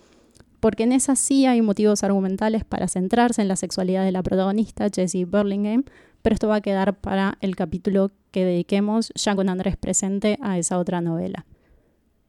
porque 0.61 0.85
en 0.85 0.93
esa 0.93 1.17
sí 1.17 1.45
hay 1.45 1.61
motivos 1.61 2.05
argumentales 2.05 2.65
para 2.65 2.87
centrarse 2.87 3.43
en 3.43 3.49
la 3.49 3.57
sexualidad 3.57 4.05
de 4.05 4.13
la 4.13 4.23
protagonista, 4.23 4.87
Jessie 4.95 5.25
Burlingame, 5.25 5.83
pero 6.27 6.35
esto 6.35 6.49
va 6.49 6.57
a 6.57 6.61
quedar 6.61 6.99
para 6.99 7.39
el 7.41 7.55
capítulo 7.55 8.11
que 8.33 8.45
dediquemos 8.45 9.13
ya 9.15 9.37
con 9.37 9.49
Andrés 9.49 9.77
presente 9.77 10.41
a 10.43 10.59
esa 10.59 10.77
otra 10.77 11.01
novela. 11.01 11.47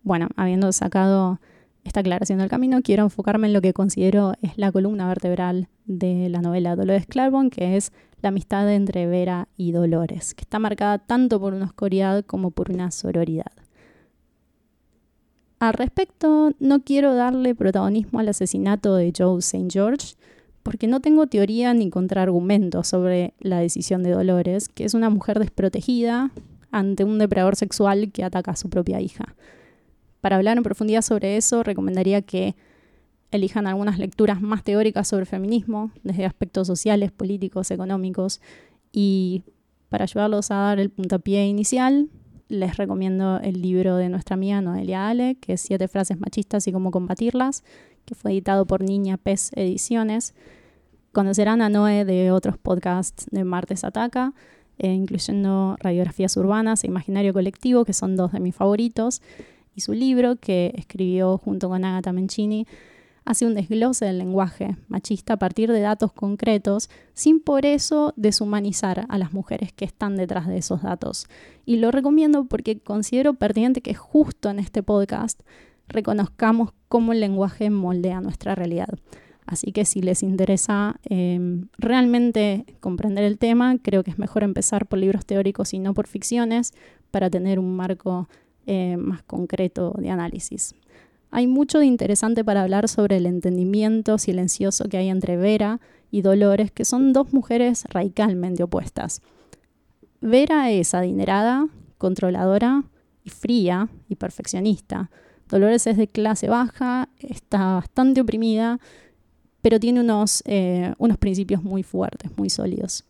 Bueno, 0.04 0.27
habiendo 0.36 0.72
sacado 0.72 1.42
esta 1.84 2.01
aclaración 2.01 2.38
del 2.38 2.48
camino, 2.48 2.84
quiero 2.84 3.06
enfocarme 3.06 3.48
en 3.48 3.54
lo 3.54 3.62
que 3.62 3.74
considero 3.74 4.34
es 4.44 4.56
la 4.56 4.72
columna 4.72 5.08
vertebral 5.08 5.68
de 5.86 6.30
la 6.30 6.42
novela 6.42 6.75
Dolores 6.75 7.08
Claiborne, 7.08 7.50
que 7.50 7.75
es 7.75 7.92
la 8.22 8.30
amistad 8.30 8.72
entre 8.72 9.08
Vera 9.08 9.48
y 9.58 9.72
Dolores, 9.72 10.36
que 10.36 10.44
está 10.44 10.60
marcada 10.60 11.00
tanto 11.00 11.39
por 11.39 11.56
una 11.56 11.66
oscuridad 11.66 12.24
como 12.24 12.51
por 12.51 12.70
una 12.70 12.92
sororidad. 12.92 13.51
Al 15.58 15.74
respecto, 15.74 16.51
no 16.60 16.84
quiero 16.84 17.16
darle 17.16 17.56
protagonismo 17.56 18.20
al 18.20 18.30
asesinato 18.30 18.96
de 18.96 19.12
Joe 19.18 19.39
St. 19.39 19.70
George, 19.72 20.13
porque 20.67 20.88
no 20.88 21.00
tengo 21.00 21.27
teoría 21.27 21.74
ni 21.74 21.89
contraargumento 21.89 22.83
sobre 22.83 23.33
la 23.39 23.57
decisión 23.57 24.03
de 24.03 24.12
Dolores, 24.12 24.67
que 24.67 24.83
es 24.83 24.93
una 24.93 25.09
mujer 25.09 25.39
desprotegida 25.39 26.29
ante 26.71 27.05
un 27.05 27.19
depredador 27.19 27.55
sexual 27.55 28.12
que 28.12 28.25
ataca 28.25 28.51
a 28.51 28.55
su 28.57 28.69
propia 28.69 29.00
hija. 29.00 29.33
Para 30.19 30.36
hablar 30.36 30.57
en 30.57 30.63
profundidad 30.63 31.03
sobre 31.03 31.38
eso, 31.38 31.63
recomendaría 31.63 32.21
que 32.21 32.57
elijan 33.31 33.65
algunas 33.65 33.97
lecturas 33.97 34.41
más 34.41 34.62
teóricas 34.62 35.07
sobre 35.07 35.25
feminismo, 35.25 35.91
desde 36.03 36.25
aspectos 36.25 36.67
sociales, 36.67 37.13
políticos, 37.13 37.71
económicos, 37.71 38.41
y 38.91 39.43
para 39.88 40.03
ayudarlos 40.03 40.51
a 40.51 40.55
dar 40.55 40.79
el 40.81 40.89
puntapié 40.89 41.47
inicial, 41.47 42.09
les 42.50 42.75
recomiendo 42.75 43.39
el 43.39 43.62
libro 43.62 43.95
de 43.95 44.09
nuestra 44.09 44.33
amiga 44.33 44.59
Noelia 44.59 45.07
Ale, 45.07 45.36
que 45.36 45.53
es 45.53 45.62
Siete 45.62 45.88
frases 45.88 46.19
machistas 46.19 46.67
y 46.67 46.74
cómo 46.74 46.91
combatirlas, 46.91 47.63
que 48.03 48.15
fue 48.15 48.31
editado 48.31 48.65
por 48.65 48.83
Niña 48.83 49.15
Pez 49.15 49.51
Ediciones. 49.55 50.33
Conocerán 51.17 51.63
a 51.63 51.69
Noé 51.69 52.05
de 52.05 52.31
otros 52.31 52.59
podcasts 52.59 53.25
de 53.31 53.43
Martes 53.43 53.83
Ataca, 53.83 54.36
eh, 54.77 54.93
incluyendo 54.93 55.75
Radiografías 55.79 56.38
Urbanas 56.38 56.83
e 56.83 56.88
Imaginario 56.88 57.33
Colectivo, 57.33 57.86
que 57.86 57.93
son 57.93 58.15
dos 58.15 58.33
de 58.33 58.39
mis 58.39 58.53
favoritos 58.53 59.24
y 59.74 59.81
su 59.81 59.93
libro, 59.93 60.36
que 60.36 60.75
escribió 60.77 61.39
junto 61.39 61.69
con 61.69 61.83
Agatha 61.83 62.13
Mencini, 62.13 62.67
hace 63.25 63.47
un 63.47 63.55
desglose 63.55 64.05
del 64.05 64.19
lenguaje 64.19 64.77
machista 64.89 65.33
a 65.33 65.38
partir 65.38 65.71
de 65.71 65.79
datos 65.79 66.13
concretos, 66.13 66.88
sin 67.15 67.39
por 67.39 67.65
eso 67.65 68.13
deshumanizar 68.15 69.07
a 69.09 69.17
las 69.17 69.33
mujeres 69.33 69.74
que 69.74 69.86
están 69.86 70.17
detrás 70.17 70.45
de 70.45 70.59
esos 70.59 70.83
datos. 70.83 71.25
Y 71.65 71.77
lo 71.77 71.89
recomiendo 71.89 72.45
porque 72.45 72.77
considero 72.77 73.33
pertinente 73.33 73.81
que 73.81 73.95
justo 73.95 74.51
en 74.51 74.59
este 74.59 74.83
podcast 74.83 75.41
reconozcamos 75.88 76.74
cómo 76.88 77.12
el 77.12 77.21
lenguaje 77.21 77.71
moldea 77.71 78.21
nuestra 78.21 78.53
realidad. 78.53 79.00
Así 79.48 79.72
que 79.72 79.86
si 79.86 80.01
les 80.01 80.24
interesa 80.24 81.00
em, 81.06 81.70
realmente 81.77 82.66
comprender 82.82 83.24
el 83.24 83.38
tema, 83.38 83.77
creo 83.82 84.04
que 84.04 84.12
es 84.12 84.20
mejor 84.20 84.44
empezar 84.44 84.86
por 84.86 85.00
libros 85.00 85.25
teóricos 85.25 85.74
y 85.74 85.80
no 85.80 85.94
por 85.94 86.06
ficciones 86.06 86.74
para 87.12 87.30
tener 87.30 87.58
un 87.58 87.75
marco 87.75 88.27
eh, 88.66 88.98
más 88.98 89.24
concreto 89.24 89.96
de 89.98 90.10
análisis. 90.10 90.75
Hay 91.32 91.48
mucho 91.48 91.80
de 91.80 91.86
interesante 91.86 92.44
para 92.44 92.62
hablar 92.62 92.89
sobre 92.89 93.18
el 93.18 93.25
entendimiento 93.25 94.18
silencioso 94.18 94.89
que 94.89 94.98
hay 94.98 95.08
entre 95.08 95.38
Vera 95.38 95.80
y 96.12 96.22
Dolores, 96.22 96.70
que 96.72 96.84
son 96.84 97.13
dos 97.13 97.32
mujeres 97.32 97.86
radicalmente 97.89 98.63
opuestas. 98.63 99.22
Vera 100.20 100.72
es 100.72 100.94
adinerada, 100.94 101.68
controladora 101.98 102.84
y 103.24 103.30
fría 103.30 103.88
y 104.10 104.16
perfeccionista. 104.16 105.10
Dolores 105.48 105.88
es 105.88 105.96
de 105.96 106.10
clase 106.10 106.50
baja, 106.50 107.08
está 107.20 107.75
bastante 107.75 108.20
oprimida, 108.20 108.80
pero 109.61 109.79
tiene 109.79 110.01
unos, 110.01 110.43
eh, 110.45 110.93
unos 110.97 111.17
principios 111.17 111.63
muy 111.63 111.83
fuertes, 111.83 112.31
muy 112.37 112.49
sólidos. 112.49 113.05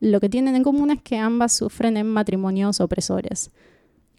Lo 0.00 0.20
que 0.20 0.28
tienen 0.28 0.56
en 0.56 0.62
común 0.62 0.90
es 0.90 1.02
que 1.02 1.18
ambas 1.18 1.52
sufren 1.52 1.96
en 1.96 2.06
matrimonios 2.06 2.80
opresores. 2.80 3.50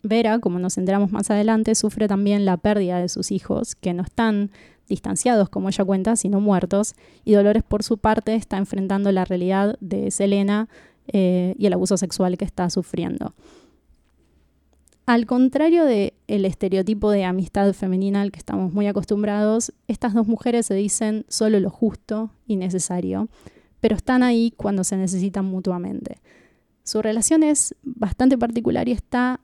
Vera, 0.03 0.39
como 0.39 0.59
nos 0.59 0.77
enteramos 0.77 1.11
más 1.11 1.29
adelante, 1.31 1.75
sufre 1.75 2.07
también 2.07 2.45
la 2.45 2.57
pérdida 2.57 2.99
de 2.99 3.09
sus 3.09 3.31
hijos, 3.31 3.75
que 3.75 3.93
no 3.93 4.03
están 4.03 4.51
distanciados, 4.87 5.49
como 5.49 5.69
ella 5.69 5.85
cuenta, 5.85 6.15
sino 6.15 6.39
muertos, 6.39 6.95
y 7.23 7.33
Dolores, 7.33 7.63
por 7.63 7.83
su 7.83 7.97
parte, 7.97 8.35
está 8.35 8.57
enfrentando 8.57 9.11
la 9.11 9.25
realidad 9.25 9.77
de 9.79 10.11
Selena 10.11 10.69
eh, 11.07 11.55
y 11.57 11.65
el 11.65 11.73
abuso 11.73 11.97
sexual 11.97 12.37
que 12.37 12.45
está 12.45 12.69
sufriendo. 12.69 13.33
Al 15.12 15.25
contrario 15.25 15.84
del 15.84 16.13
estereotipo 16.46 17.12
de 17.12 17.25
amistad 17.25 17.74
femenina 17.74 18.22
al 18.22 18.32
que 18.32 18.39
estamos 18.39 18.72
muy 18.72 18.88
acostumbrados, 18.88 19.74
estas 19.89 20.13
dos 20.13 20.25
mujeres 20.25 20.68
se 20.68 20.74
dicen 20.74 21.25
solo 21.27 21.60
lo 21.60 21.70
justo 21.70 22.32
y 22.48 22.56
necesario, 22.56 23.27
pero 23.82 23.98
están 23.98 24.24
ahí 24.24 24.53
cuando 24.56 24.86
se 24.86 24.96
necesitan 24.96 25.44
mutuamente. 25.44 26.22
Su 26.86 27.01
relación 27.01 27.44
es 27.44 27.75
bastante 27.84 28.38
particular 28.38 28.88
y 28.88 28.94
está 28.94 29.41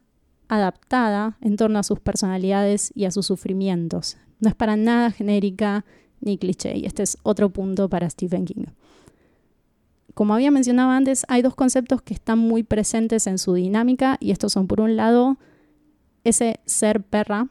adaptada 0.48 1.38
en 1.42 1.58
torno 1.58 1.80
a 1.80 1.84
sus 1.84 2.00
personalidades 2.00 2.94
y 2.96 3.04
a 3.04 3.12
sus 3.12 3.26
sufrimientos. 3.26 4.16
No 4.40 4.48
es 4.48 4.56
para 4.56 4.78
nada 4.78 5.12
genérica 5.12 5.84
ni 6.22 6.38
cliché, 6.38 6.78
y 6.78 6.86
este 6.86 7.04
es 7.04 7.18
otro 7.24 7.50
punto 7.50 7.90
para 7.90 8.10
Stephen 8.10 8.46
King. 8.46 8.68
Como 10.14 10.34
había 10.34 10.50
mencionado 10.50 10.92
antes, 10.92 11.26
hay 11.28 11.42
dos 11.42 11.56
conceptos 11.56 12.02
que 12.02 12.14
están 12.14 12.40
muy 12.40 12.64
presentes 12.64 13.28
en 13.28 13.38
su 13.38 13.54
dinámica, 13.54 14.16
y 14.22 14.32
estos 14.32 14.54
son, 14.54 14.68
por 14.68 14.80
un 14.80 14.96
lado, 14.96 15.38
ese 16.27 16.60
ser 16.65 17.01
perra, 17.01 17.48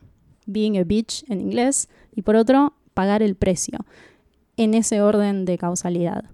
being 0.47 0.77
a 0.79 0.85
bitch 0.85 1.25
en 1.29 1.41
inglés, 1.41 1.89
y 2.15 2.23
por 2.23 2.37
otro, 2.37 2.75
pagar 2.95 3.23
el 3.23 3.35
precio, 3.35 3.79
en 4.57 4.75
ese 4.75 5.03
orden 5.03 5.45
de 5.45 5.59
causalidad. 5.59 6.25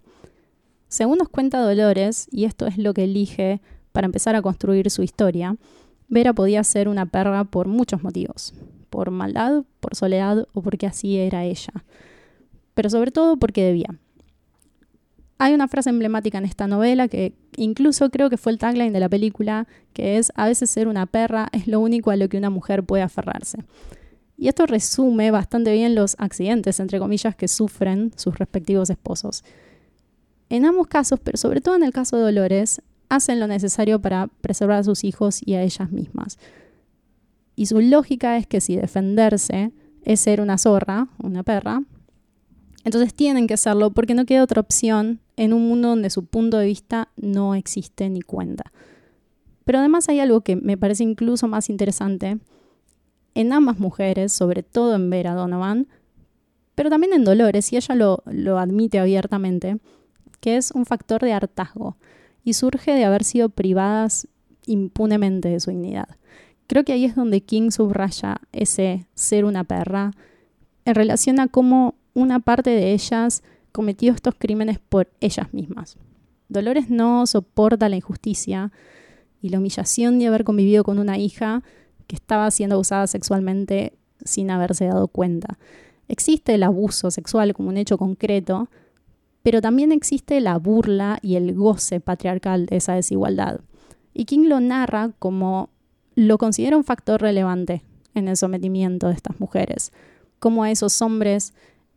Según 0.88 1.18
nos 1.18 1.28
cuenta 1.28 1.60
Dolores, 1.60 2.28
y 2.30 2.44
esto 2.44 2.66
es 2.66 2.78
lo 2.78 2.94
que 2.94 3.04
elige 3.04 3.60
para 3.92 4.06
empezar 4.06 4.36
a 4.36 4.42
construir 4.42 4.90
su 4.90 5.02
historia, 5.02 5.56
Vera 6.08 6.34
podía 6.34 6.62
ser 6.62 6.88
una 6.88 7.06
perra 7.06 7.44
por 7.44 7.68
muchos 7.68 8.02
motivos, 8.02 8.52
por 8.90 9.10
maldad, 9.10 9.64
por 9.80 9.96
soledad 9.96 10.46
o 10.52 10.60
porque 10.60 10.86
así 10.86 11.16
era 11.16 11.44
ella, 11.44 11.72
pero 12.74 12.90
sobre 12.90 13.10
todo 13.10 13.38
porque 13.38 13.64
debía. 13.64 13.98
Hay 15.42 15.54
una 15.54 15.66
frase 15.66 15.90
emblemática 15.90 16.38
en 16.38 16.44
esta 16.44 16.68
novela 16.68 17.08
que 17.08 17.34
incluso 17.56 18.10
creo 18.10 18.30
que 18.30 18.36
fue 18.36 18.52
el 18.52 18.58
tagline 18.58 18.92
de 18.92 19.00
la 19.00 19.08
película, 19.08 19.66
que 19.92 20.16
es 20.16 20.30
a 20.36 20.46
veces 20.46 20.70
ser 20.70 20.86
una 20.86 21.06
perra 21.06 21.48
es 21.50 21.66
lo 21.66 21.80
único 21.80 22.12
a 22.12 22.16
lo 22.16 22.28
que 22.28 22.38
una 22.38 22.48
mujer 22.48 22.84
puede 22.84 23.02
aferrarse. 23.02 23.58
Y 24.38 24.46
esto 24.46 24.66
resume 24.66 25.32
bastante 25.32 25.72
bien 25.72 25.96
los 25.96 26.14
accidentes, 26.20 26.78
entre 26.78 27.00
comillas, 27.00 27.34
que 27.34 27.48
sufren 27.48 28.12
sus 28.14 28.38
respectivos 28.38 28.88
esposos. 28.88 29.42
En 30.48 30.64
ambos 30.64 30.86
casos, 30.86 31.18
pero 31.18 31.36
sobre 31.36 31.60
todo 31.60 31.74
en 31.74 31.82
el 31.82 31.92
caso 31.92 32.16
de 32.16 32.22
Dolores, 32.22 32.80
hacen 33.08 33.40
lo 33.40 33.48
necesario 33.48 34.00
para 34.00 34.28
preservar 34.42 34.78
a 34.78 34.84
sus 34.84 35.02
hijos 35.02 35.40
y 35.44 35.54
a 35.54 35.62
ellas 35.64 35.90
mismas. 35.90 36.38
Y 37.56 37.66
su 37.66 37.80
lógica 37.80 38.36
es 38.36 38.46
que 38.46 38.60
si 38.60 38.76
defenderse 38.76 39.72
es 40.04 40.20
ser 40.20 40.40
una 40.40 40.56
zorra, 40.56 41.08
una 41.20 41.42
perra, 41.42 41.82
entonces 42.84 43.12
tienen 43.12 43.48
que 43.48 43.54
hacerlo 43.54 43.90
porque 43.90 44.14
no 44.14 44.24
queda 44.24 44.44
otra 44.44 44.60
opción 44.60 45.20
en 45.36 45.52
un 45.52 45.68
mundo 45.68 45.88
donde 45.88 46.10
su 46.10 46.24
punto 46.24 46.58
de 46.58 46.66
vista 46.66 47.08
no 47.16 47.54
existe 47.54 48.08
ni 48.10 48.22
cuenta. 48.22 48.72
Pero 49.64 49.78
además 49.78 50.08
hay 50.08 50.20
algo 50.20 50.40
que 50.42 50.56
me 50.56 50.76
parece 50.76 51.04
incluso 51.04 51.48
más 51.48 51.70
interesante 51.70 52.38
en 53.34 53.52
ambas 53.52 53.78
mujeres, 53.78 54.32
sobre 54.32 54.62
todo 54.62 54.94
en 54.94 55.08
Vera 55.08 55.34
Donovan, 55.34 55.88
pero 56.74 56.90
también 56.90 57.12
en 57.12 57.24
Dolores, 57.24 57.72
y 57.72 57.76
ella 57.76 57.94
lo, 57.94 58.22
lo 58.26 58.58
admite 58.58 58.98
abiertamente, 58.98 59.78
que 60.40 60.56
es 60.56 60.70
un 60.72 60.86
factor 60.86 61.22
de 61.22 61.32
hartazgo 61.32 61.96
y 62.44 62.54
surge 62.54 62.92
de 62.92 63.04
haber 63.04 63.24
sido 63.24 63.48
privadas 63.48 64.26
impunemente 64.66 65.48
de 65.48 65.60
su 65.60 65.70
dignidad. 65.70 66.08
Creo 66.66 66.84
que 66.84 66.92
ahí 66.92 67.04
es 67.04 67.14
donde 67.14 67.42
King 67.42 67.70
subraya 67.70 68.40
ese 68.52 69.06
ser 69.14 69.44
una 69.44 69.64
perra 69.64 70.12
en 70.84 70.94
relación 70.94 71.38
a 71.40 71.48
cómo 71.48 71.94
una 72.14 72.40
parte 72.40 72.70
de 72.70 72.92
ellas 72.92 73.42
cometió 73.72 74.12
estos 74.12 74.34
crímenes 74.38 74.78
por 74.78 75.10
ellas 75.20 75.52
mismas. 75.52 75.96
Dolores 76.48 76.90
no 76.90 77.26
soporta 77.26 77.88
la 77.88 77.96
injusticia 77.96 78.72
y 79.40 79.48
la 79.48 79.58
humillación 79.58 80.18
de 80.18 80.26
haber 80.26 80.44
convivido 80.44 80.84
con 80.84 80.98
una 80.98 81.18
hija 81.18 81.62
que 82.06 82.16
estaba 82.16 82.50
siendo 82.50 82.76
abusada 82.76 83.06
sexualmente 83.06 83.94
sin 84.24 84.50
haberse 84.50 84.86
dado 84.86 85.08
cuenta. 85.08 85.58
Existe 86.08 86.54
el 86.54 86.62
abuso 86.62 87.10
sexual 87.10 87.54
como 87.54 87.70
un 87.70 87.76
hecho 87.76 87.96
concreto, 87.96 88.68
pero 89.42 89.60
también 89.60 89.92
existe 89.92 90.40
la 90.40 90.58
burla 90.58 91.18
y 91.22 91.36
el 91.36 91.54
goce 91.54 92.00
patriarcal 92.00 92.66
de 92.66 92.76
esa 92.76 92.94
desigualdad. 92.94 93.60
Y 94.14 94.26
King 94.26 94.48
lo 94.48 94.60
narra 94.60 95.12
como 95.18 95.70
lo 96.14 96.38
considera 96.38 96.76
un 96.76 96.84
factor 96.84 97.20
relevante 97.22 97.82
en 98.14 98.28
el 98.28 98.36
sometimiento 98.36 99.08
de 99.08 99.14
estas 99.14 99.40
mujeres, 99.40 99.92
como 100.38 100.64
a 100.64 100.70
esos 100.70 101.00
hombres 101.00 101.54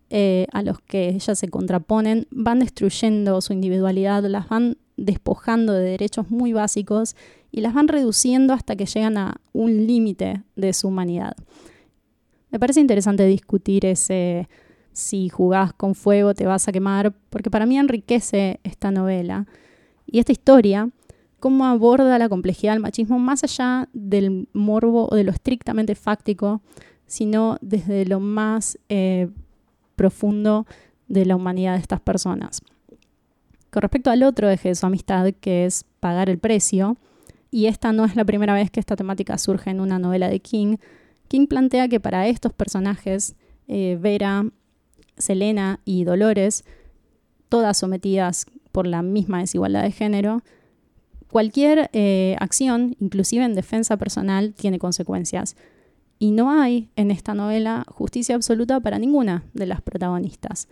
eh, 0.09 0.47
a 0.51 0.61
los 0.61 0.79
que 0.79 1.09
ellas 1.09 1.37
se 1.37 1.47
contraponen 1.47 2.27
van 2.31 2.59
destruyendo 2.59 3.41
su 3.41 3.53
individualidad, 3.53 4.23
las 4.25 4.49
van 4.49 4.77
despojando 4.97 5.73
de 5.73 5.81
derechos 5.81 6.29
muy 6.29 6.53
básicos 6.53 7.15
y 7.51 7.61
las 7.61 7.73
van 7.73 7.87
reduciendo 7.87 8.53
hasta 8.53 8.75
que 8.75 8.85
llegan 8.85 9.17
a 9.17 9.35
un 9.53 9.87
límite 9.87 10.43
de 10.55 10.73
su 10.73 10.87
humanidad. 10.87 11.35
Me 12.51 12.59
parece 12.59 12.79
interesante 12.79 13.25
discutir 13.25 13.85
ese 13.85 14.47
si 14.93 15.27
jugás 15.27 15.73
con 15.73 15.93
fuego 15.93 16.33
te 16.33 16.45
vas 16.45 16.67
a 16.67 16.71
quemar, 16.71 17.13
porque 17.29 17.51
para 17.51 17.65
mí 17.65 17.77
enriquece 17.77 18.61
esta 18.63 18.91
novela 18.91 19.45
y 20.05 20.19
esta 20.19 20.31
historia, 20.31 20.89
cómo 21.39 21.65
aborda 21.65 22.17
la 22.17 22.29
complejidad 22.29 22.73
del 22.73 22.81
machismo 22.81 23.19
más 23.19 23.43
allá 23.43 23.89
del 23.91 24.47
morbo 24.53 25.09
o 25.11 25.15
de 25.15 25.25
lo 25.25 25.31
estrictamente 25.31 25.95
fáctico 25.95 26.61
sino 27.07 27.57
desde 27.61 28.05
lo 28.05 28.19
más 28.19 28.79
eh, 28.89 29.29
profundo 29.95 30.65
de 31.07 31.25
la 31.25 31.35
humanidad 31.35 31.73
de 31.73 31.81
estas 31.81 32.01
personas. 32.01 32.61
Con 33.69 33.81
respecto 33.81 34.09
al 34.09 34.23
otro 34.23 34.49
eje 34.49 34.69
de 34.69 34.75
su 34.75 34.85
amistad, 34.85 35.33
que 35.39 35.65
es 35.65 35.85
pagar 35.99 36.29
el 36.29 36.37
precio, 36.37 36.97
y 37.51 37.67
esta 37.67 37.91
no 37.93 38.05
es 38.05 38.15
la 38.15 38.25
primera 38.25 38.53
vez 38.53 38.71
que 38.71 38.79
esta 38.79 38.95
temática 38.95 39.37
surge 39.37 39.69
en 39.69 39.79
una 39.79 39.99
novela 39.99 40.29
de 40.29 40.39
King, 40.39 40.77
King 41.27 41.47
plantea 41.47 41.87
que 41.87 41.99
para 41.99 42.27
estos 42.27 42.53
personajes, 42.53 43.35
eh, 43.67 43.97
Vera, 43.99 44.45
Selena 45.17 45.79
y 45.85 46.03
Dolores, 46.03 46.63
todas 47.49 47.77
sometidas 47.77 48.45
por 48.71 48.87
la 48.87 49.01
misma 49.01 49.39
desigualdad 49.39 49.83
de 49.83 49.91
género, 49.91 50.43
cualquier 51.31 51.89
eh, 51.93 52.35
acción, 52.39 52.95
inclusive 52.99 53.43
en 53.43 53.55
defensa 53.55 53.97
personal, 53.97 54.53
tiene 54.53 54.79
consecuencias. 54.79 55.55
Y 56.17 56.31
no 56.31 56.51
hay 56.51 56.89
en 56.95 57.11
esta 57.11 57.33
novela 57.33 57.85
justicia 57.89 58.35
absoluta 58.35 58.79
para 58.79 58.99
ninguna 58.99 59.43
de 59.53 59.65
las 59.65 59.81
protagonistas. 59.81 60.67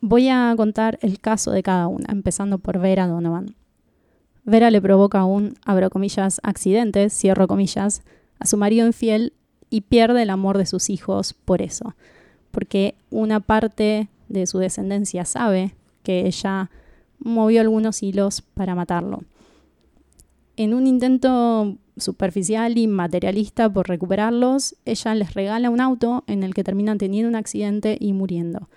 Voy 0.00 0.28
a 0.28 0.52
contar 0.56 0.98
el 1.02 1.18
caso 1.20 1.50
de 1.50 1.62
cada 1.62 1.88
una, 1.88 2.12
empezando 2.12 2.58
por 2.58 2.78
Vera 2.78 3.06
Donovan. 3.06 3.54
Vera 4.44 4.70
le 4.70 4.80
provoca 4.80 5.24
un, 5.24 5.54
abro 5.64 5.90
comillas, 5.90 6.40
accidente, 6.44 7.10
cierro 7.10 7.48
comillas, 7.48 8.02
a 8.38 8.46
su 8.46 8.56
marido 8.56 8.86
infiel 8.86 9.32
y 9.70 9.80
pierde 9.80 10.22
el 10.22 10.30
amor 10.30 10.58
de 10.58 10.66
sus 10.66 10.90
hijos 10.90 11.32
por 11.32 11.62
eso, 11.62 11.94
porque 12.52 12.94
una 13.10 13.40
parte 13.40 14.08
de 14.28 14.46
su 14.46 14.58
descendencia 14.58 15.24
sabe 15.24 15.74
que 16.02 16.26
ella 16.26 16.70
movió 17.18 17.60
algunos 17.60 18.02
hilos 18.02 18.42
para 18.42 18.74
matarlo. 18.74 19.22
En 20.56 20.74
un 20.74 20.86
intento 20.86 21.76
superficial 21.96 22.76
y 22.78 22.86
materialista 22.86 23.72
por 23.72 23.88
recuperarlos, 23.88 24.76
ella 24.84 25.14
les 25.14 25.34
regala 25.34 25.70
un 25.70 25.80
auto 25.80 26.24
en 26.26 26.42
el 26.42 26.54
que 26.54 26.64
terminan 26.64 26.98
teniendo 26.98 27.28
un 27.28 27.36
accidente 27.36 27.96
y 27.98 28.12
muriendo. 28.12 28.68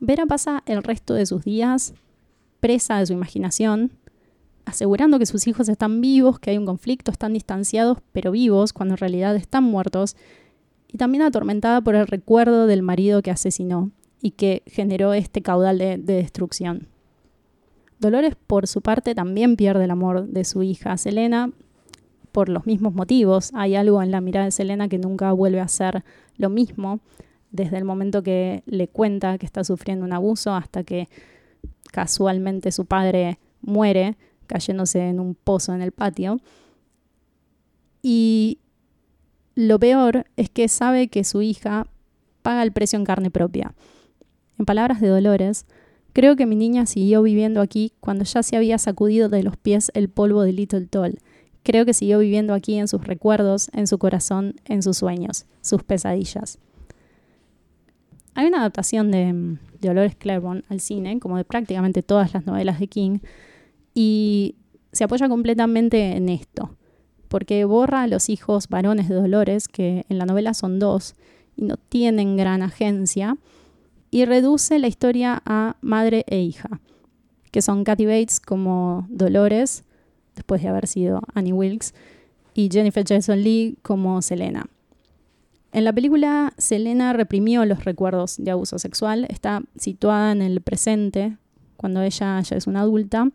Vera 0.00 0.26
pasa 0.26 0.62
el 0.66 0.82
resto 0.82 1.14
de 1.14 1.26
sus 1.26 1.44
días 1.44 1.94
presa 2.60 2.98
de 2.98 3.04
su 3.04 3.12
imaginación, 3.12 3.92
asegurando 4.64 5.18
que 5.18 5.26
sus 5.26 5.46
hijos 5.46 5.68
están 5.68 6.00
vivos, 6.00 6.38
que 6.38 6.50
hay 6.50 6.56
un 6.56 6.64
conflicto, 6.64 7.10
están 7.10 7.34
distanciados, 7.34 7.98
pero 8.12 8.30
vivos, 8.30 8.72
cuando 8.72 8.94
en 8.94 8.98
realidad 8.98 9.36
están 9.36 9.64
muertos, 9.64 10.16
y 10.88 10.96
también 10.96 11.22
atormentada 11.22 11.82
por 11.82 11.94
el 11.94 12.06
recuerdo 12.06 12.66
del 12.66 12.80
marido 12.80 13.20
que 13.20 13.30
asesinó 13.30 13.90
y 14.22 14.30
que 14.30 14.62
generó 14.66 15.12
este 15.12 15.42
caudal 15.42 15.76
de, 15.76 15.98
de 15.98 16.14
destrucción. 16.14 16.88
Dolores, 17.98 18.34
por 18.34 18.66
su 18.66 18.80
parte, 18.80 19.14
también 19.14 19.56
pierde 19.56 19.84
el 19.84 19.90
amor 19.90 20.26
de 20.28 20.44
su 20.44 20.62
hija 20.62 20.96
Selena 20.96 21.52
por 22.34 22.48
los 22.48 22.66
mismos 22.66 22.94
motivos. 22.94 23.52
Hay 23.54 23.76
algo 23.76 24.02
en 24.02 24.10
la 24.10 24.20
mirada 24.20 24.46
de 24.46 24.50
Selena 24.50 24.88
que 24.88 24.98
nunca 24.98 25.30
vuelve 25.30 25.60
a 25.60 25.68
ser 25.68 26.02
lo 26.36 26.50
mismo, 26.50 26.98
desde 27.52 27.78
el 27.78 27.84
momento 27.84 28.24
que 28.24 28.64
le 28.66 28.88
cuenta 28.88 29.38
que 29.38 29.46
está 29.46 29.62
sufriendo 29.62 30.04
un 30.04 30.12
abuso 30.12 30.52
hasta 30.52 30.82
que 30.82 31.08
casualmente 31.92 32.72
su 32.72 32.86
padre 32.86 33.38
muere 33.62 34.16
cayéndose 34.48 35.08
en 35.08 35.20
un 35.20 35.36
pozo 35.36 35.74
en 35.74 35.80
el 35.80 35.92
patio. 35.92 36.40
Y 38.02 38.58
lo 39.54 39.78
peor 39.78 40.26
es 40.36 40.50
que 40.50 40.66
sabe 40.66 41.06
que 41.06 41.22
su 41.22 41.40
hija 41.40 41.86
paga 42.42 42.64
el 42.64 42.72
precio 42.72 42.98
en 42.98 43.04
carne 43.04 43.30
propia. 43.30 43.74
En 44.58 44.64
palabras 44.64 45.00
de 45.00 45.06
Dolores, 45.06 45.66
creo 46.12 46.34
que 46.34 46.46
mi 46.46 46.56
niña 46.56 46.84
siguió 46.84 47.22
viviendo 47.22 47.60
aquí 47.60 47.92
cuando 48.00 48.24
ya 48.24 48.42
se 48.42 48.56
había 48.56 48.78
sacudido 48.78 49.28
de 49.28 49.44
los 49.44 49.56
pies 49.56 49.92
el 49.94 50.08
polvo 50.08 50.42
de 50.42 50.52
Little 50.52 50.86
Toll. 50.86 51.20
Creo 51.64 51.86
que 51.86 51.94
siguió 51.94 52.18
viviendo 52.18 52.52
aquí 52.52 52.76
en 52.76 52.88
sus 52.88 53.04
recuerdos, 53.06 53.70
en 53.72 53.86
su 53.86 53.98
corazón, 53.98 54.54
en 54.66 54.82
sus 54.82 54.98
sueños, 54.98 55.46
sus 55.62 55.82
pesadillas. 55.82 56.58
Hay 58.34 58.46
una 58.46 58.58
adaptación 58.58 59.10
de, 59.10 59.56
Dolores 59.80 60.14
Claiborne 60.14 60.62
al 60.68 60.80
cine, 60.80 61.18
como 61.18 61.36
de 61.36 61.44
prácticamente 61.44 62.02
todas 62.02 62.34
las 62.34 62.46
novelas 62.46 62.80
de 62.80 62.86
King, 62.86 63.18
y 63.94 64.56
se 64.92 65.04
apoya 65.04 65.28
completamente 65.28 66.16
en 66.16 66.28
esto, 66.28 66.76
porque 67.28 67.64
borra 67.64 68.02
a 68.02 68.06
los 68.06 68.28
hijos 68.28 68.68
varones 68.68 69.08
de 69.08 69.14
Dolores, 69.14 69.66
que 69.66 70.04
en 70.08 70.18
la 70.18 70.26
novela 70.26 70.52
son 70.52 70.78
dos 70.78 71.14
y 71.56 71.62
no 71.62 71.76
tienen 71.76 72.36
gran 72.36 72.62
agencia, 72.62 73.38
y 74.10 74.26
reduce 74.26 74.78
la 74.78 74.88
historia 74.88 75.42
a 75.46 75.76
madre 75.80 76.24
e 76.28 76.40
hija, 76.40 76.80
que 77.50 77.62
son 77.62 77.84
Kathy 77.84 78.04
Bates 78.04 78.40
como 78.40 79.06
Dolores, 79.08 79.84
después 80.34 80.62
de 80.62 80.68
haber 80.68 80.86
sido 80.86 81.22
Annie 81.34 81.52
Wilkes, 81.52 81.94
y 82.54 82.68
Jennifer 82.70 83.04
Jason 83.06 83.42
Lee 83.42 83.76
como 83.82 84.22
Selena. 84.22 84.66
En 85.72 85.82
la 85.84 85.92
película, 85.92 86.52
Selena 86.56 87.12
reprimió 87.12 87.64
los 87.64 87.84
recuerdos 87.84 88.36
de 88.38 88.52
abuso 88.52 88.78
sexual, 88.78 89.26
está 89.28 89.62
situada 89.76 90.30
en 90.30 90.40
el 90.40 90.60
presente, 90.60 91.36
cuando 91.76 92.00
ella 92.00 92.40
ya 92.40 92.56
es 92.56 92.68
una 92.68 92.82
adulta, 92.82 93.28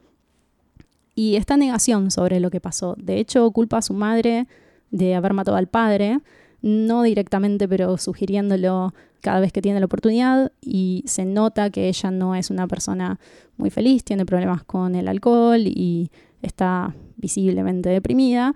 y 1.16 1.36
está 1.36 1.56
en 1.56 1.62
negación 1.62 2.12
sobre 2.12 2.40
lo 2.40 2.50
que 2.50 2.62
pasó. 2.62 2.96
De 2.98 3.20
hecho, 3.20 3.52
culpa 3.52 3.80
a 3.80 3.82
su 3.82 3.94
madre 3.94 4.48
de 4.90 5.16
haber 5.16 5.34
matado 5.34 5.58
al 5.58 5.68
padre, 5.68 6.22
no 6.62 7.04
directamente, 7.04 7.68
pero 7.68 7.98
sugiriéndolo 7.98 8.94
cada 9.22 9.42
vez 9.42 9.52
que 9.52 9.62
tiene 9.62 9.80
la 9.80 9.88
oportunidad 9.88 10.52
y 10.62 11.04
se 11.08 11.26
nota 11.26 11.70
que 11.70 11.90
ella 11.90 12.12
no 12.12 12.36
es 12.36 12.50
una 12.50 12.68
persona 12.68 13.20
muy 13.58 13.70
feliz, 13.70 14.06
tiene 14.06 14.26
problemas 14.26 14.64
con 14.64 14.96
el 14.96 15.10
alcohol 15.10 15.62
y 15.66 16.10
está 16.42 16.96
visiblemente 17.18 17.90
deprimida, 17.90 18.54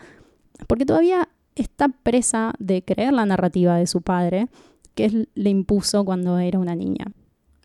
porque 0.67 0.85
todavía 0.85 1.29
está 1.55 1.89
presa 1.89 2.53
de 2.59 2.83
creer 2.83 3.13
la 3.13 3.25
narrativa 3.25 3.75
de 3.75 3.87
su 3.87 4.01
padre, 4.01 4.47
que 4.95 5.27
le 5.33 5.49
impuso 5.49 6.05
cuando 6.05 6.37
era 6.39 6.59
una 6.59 6.75
niña. 6.75 7.07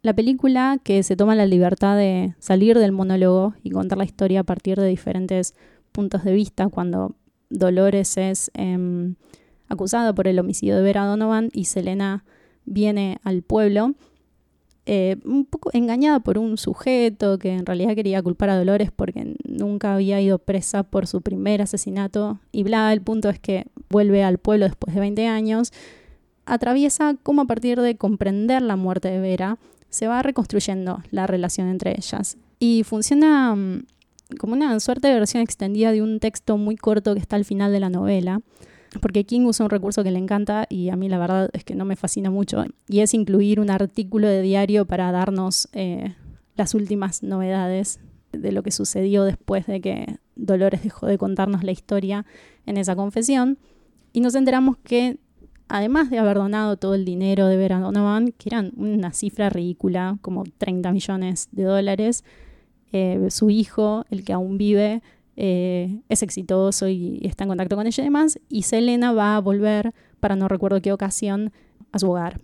La 0.02 0.14
película 0.14 0.78
que 0.82 1.02
se 1.02 1.16
toma 1.16 1.34
la 1.34 1.46
libertad 1.46 1.96
de 1.96 2.34
salir 2.38 2.78
del 2.78 2.92
monólogo 2.92 3.54
y 3.62 3.70
contar 3.70 3.98
la 3.98 4.04
historia 4.04 4.40
a 4.40 4.44
partir 4.44 4.78
de 4.78 4.86
diferentes 4.86 5.54
puntos 5.92 6.24
de 6.24 6.32
vista, 6.32 6.68
cuando 6.68 7.16
Dolores 7.50 8.16
es 8.16 8.50
em, 8.54 9.16
acusada 9.68 10.14
por 10.14 10.28
el 10.28 10.38
homicidio 10.38 10.76
de 10.76 10.82
Vera 10.82 11.04
Donovan 11.04 11.50
y 11.52 11.64
Selena 11.64 12.24
viene 12.64 13.18
al 13.24 13.42
pueblo, 13.42 13.94
eh, 14.90 15.18
un 15.26 15.44
poco 15.44 15.68
engañada 15.74 16.18
por 16.20 16.38
un 16.38 16.56
sujeto 16.56 17.38
que 17.38 17.52
en 17.52 17.66
realidad 17.66 17.94
quería 17.94 18.22
culpar 18.22 18.48
a 18.48 18.56
Dolores 18.56 18.90
porque 18.90 19.34
nunca 19.44 19.94
había 19.94 20.18
ido 20.18 20.38
presa 20.38 20.82
por 20.82 21.06
su 21.06 21.20
primer 21.20 21.60
asesinato 21.60 22.40
y 22.52 22.62
bla, 22.62 22.90
el 22.94 23.02
punto 23.02 23.28
es 23.28 23.38
que 23.38 23.66
vuelve 23.90 24.24
al 24.24 24.38
pueblo 24.38 24.64
después 24.64 24.94
de 24.94 25.00
20 25.02 25.26
años, 25.26 25.74
atraviesa 26.46 27.16
cómo 27.22 27.42
a 27.42 27.44
partir 27.44 27.78
de 27.78 27.98
comprender 27.98 28.62
la 28.62 28.76
muerte 28.76 29.10
de 29.10 29.20
Vera 29.20 29.58
se 29.90 30.06
va 30.06 30.22
reconstruyendo 30.22 31.02
la 31.10 31.26
relación 31.26 31.68
entre 31.68 31.94
ellas. 31.94 32.38
Y 32.58 32.82
funciona 32.82 33.54
mm, 33.54 33.82
como 34.38 34.54
una 34.54 34.80
suerte 34.80 35.08
de 35.08 35.14
versión 35.14 35.42
extendida 35.42 35.92
de 35.92 36.00
un 36.00 36.18
texto 36.18 36.56
muy 36.56 36.76
corto 36.76 37.12
que 37.12 37.20
está 37.20 37.36
al 37.36 37.44
final 37.44 37.72
de 37.72 37.80
la 37.80 37.90
novela, 37.90 38.40
porque 39.00 39.24
King 39.24 39.42
usa 39.42 39.64
un 39.64 39.70
recurso 39.70 40.02
que 40.02 40.10
le 40.10 40.18
encanta 40.18 40.66
y 40.68 40.88
a 40.90 40.96
mí 40.96 41.08
la 41.08 41.18
verdad 41.18 41.50
es 41.52 41.64
que 41.64 41.74
no 41.74 41.84
me 41.84 41.96
fascina 41.96 42.30
mucho, 42.30 42.64
y 42.88 43.00
es 43.00 43.14
incluir 43.14 43.60
un 43.60 43.70
artículo 43.70 44.28
de 44.28 44.42
diario 44.42 44.86
para 44.86 45.12
darnos 45.12 45.68
eh, 45.72 46.14
las 46.56 46.74
últimas 46.74 47.22
novedades 47.22 48.00
de 48.32 48.52
lo 48.52 48.62
que 48.62 48.70
sucedió 48.70 49.24
después 49.24 49.66
de 49.66 49.80
que 49.80 50.18
Dolores 50.36 50.82
dejó 50.82 51.06
de 51.06 51.18
contarnos 51.18 51.64
la 51.64 51.72
historia 51.72 52.26
en 52.66 52.76
esa 52.76 52.96
confesión, 52.96 53.58
y 54.12 54.20
nos 54.20 54.34
enteramos 54.34 54.76
que 54.78 55.18
además 55.68 56.10
de 56.10 56.18
haber 56.18 56.36
donado 56.36 56.76
todo 56.76 56.94
el 56.94 57.04
dinero 57.04 57.46
de 57.46 57.56
Vera 57.56 57.78
Donovan, 57.78 58.32
que 58.32 58.48
eran 58.48 58.72
una 58.76 59.12
cifra 59.12 59.50
ridícula, 59.50 60.18
como 60.22 60.44
30 60.44 60.92
millones 60.92 61.48
de 61.52 61.64
dólares, 61.64 62.24
eh, 62.92 63.28
su 63.30 63.50
hijo, 63.50 64.04
el 64.10 64.24
que 64.24 64.32
aún 64.32 64.56
vive, 64.56 65.02
eh, 65.40 66.00
es 66.08 66.24
exitoso 66.24 66.88
y, 66.88 67.20
está 67.22 67.44
en 67.44 67.48
contacto 67.50 67.76
con 67.76 67.86
ella 67.86 68.02
y 68.02 68.06
demás, 68.06 68.40
y 68.48 68.62
Selena 68.62 69.12
va 69.12 69.36
a 69.36 69.40
volver, 69.40 69.94
para 70.18 70.34
no 70.34 70.48
recuerdo 70.48 70.82
qué 70.82 70.92
ocasión, 70.92 71.52
a 71.92 72.00
su 72.00 72.10
hogar. 72.10 72.40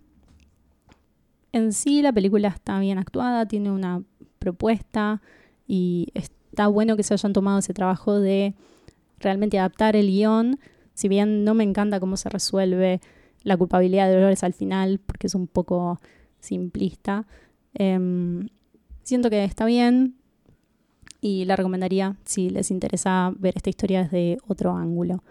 En 1.50 1.72
sí 1.72 2.02
la 2.02 2.12
película 2.12 2.46
está 2.46 2.78
bien 2.78 2.98
actuada, 2.98 3.46
tiene 3.46 3.72
una 3.72 4.04
propuesta 4.38 5.22
y 5.66 6.06
está 6.14 6.68
bueno 6.68 6.96
que 6.96 7.02
se 7.02 7.14
hayan 7.14 7.32
tomado 7.32 7.58
ese 7.58 7.74
trabajo 7.74 8.20
de 8.20 8.54
realmente 9.18 9.58
adaptar 9.58 9.96
el 9.96 10.06
guion, 10.06 10.60
si 10.94 11.08
bien 11.08 11.42
no 11.42 11.54
me 11.54 11.64
encanta 11.64 11.98
cómo 11.98 12.16
se 12.16 12.28
resuelve 12.28 13.00
la 13.42 13.56
culpabilidad 13.56 14.06
de 14.06 14.14
Dolores 14.14 14.44
al 14.44 14.52
final, 14.54 15.00
porque 15.04 15.26
es 15.26 15.34
un 15.34 15.48
poco 15.48 15.98
simplista. 16.38 17.26
Em, 17.74 18.50
siento 19.02 19.30
que 19.30 19.42
está 19.42 19.64
bien, 19.64 20.14
y 21.24 21.46
la 21.46 21.56
recomendaría 21.56 22.16
si 22.26 22.50
les 22.50 22.70
interesa 22.70 23.32
ver 23.38 23.54
esta 23.56 23.70
historia 23.70 24.02
desde 24.02 24.36
otro 24.46 24.76
ángulo. 24.76 25.22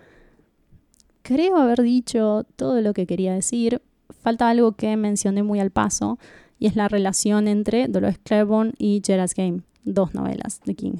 Creo 1.22 1.56
haber 1.58 1.84
dicho 1.84 2.48
todo 2.56 2.82
lo 2.82 2.96
que 2.96 3.06
quería 3.06 3.32
decir. 3.36 3.80
Falta 4.10 4.50
algo 4.50 4.72
que 4.72 4.98
mencioné 4.98 5.44
muy 5.44 5.60
al 5.60 5.70
paso 5.70 6.18
y 6.58 6.66
es 6.66 6.76
la 6.76 6.88
relación 6.88 7.48
entre 7.48 7.88
Dolores 7.88 8.18
Claiborne 8.18 8.74
y 8.80 9.04
Gerald's 9.06 9.36
Game, 9.36 9.62
dos 9.84 10.16
novelas 10.16 10.62
de 10.66 10.74
King. 10.74 10.96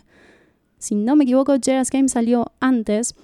Si 0.78 0.94
no 0.94 1.16
me 1.16 1.24
equivoco, 1.24 1.56
Gerald's 1.60 1.90
Game 1.90 2.08
salió 2.08 2.52
antes, 2.60 3.16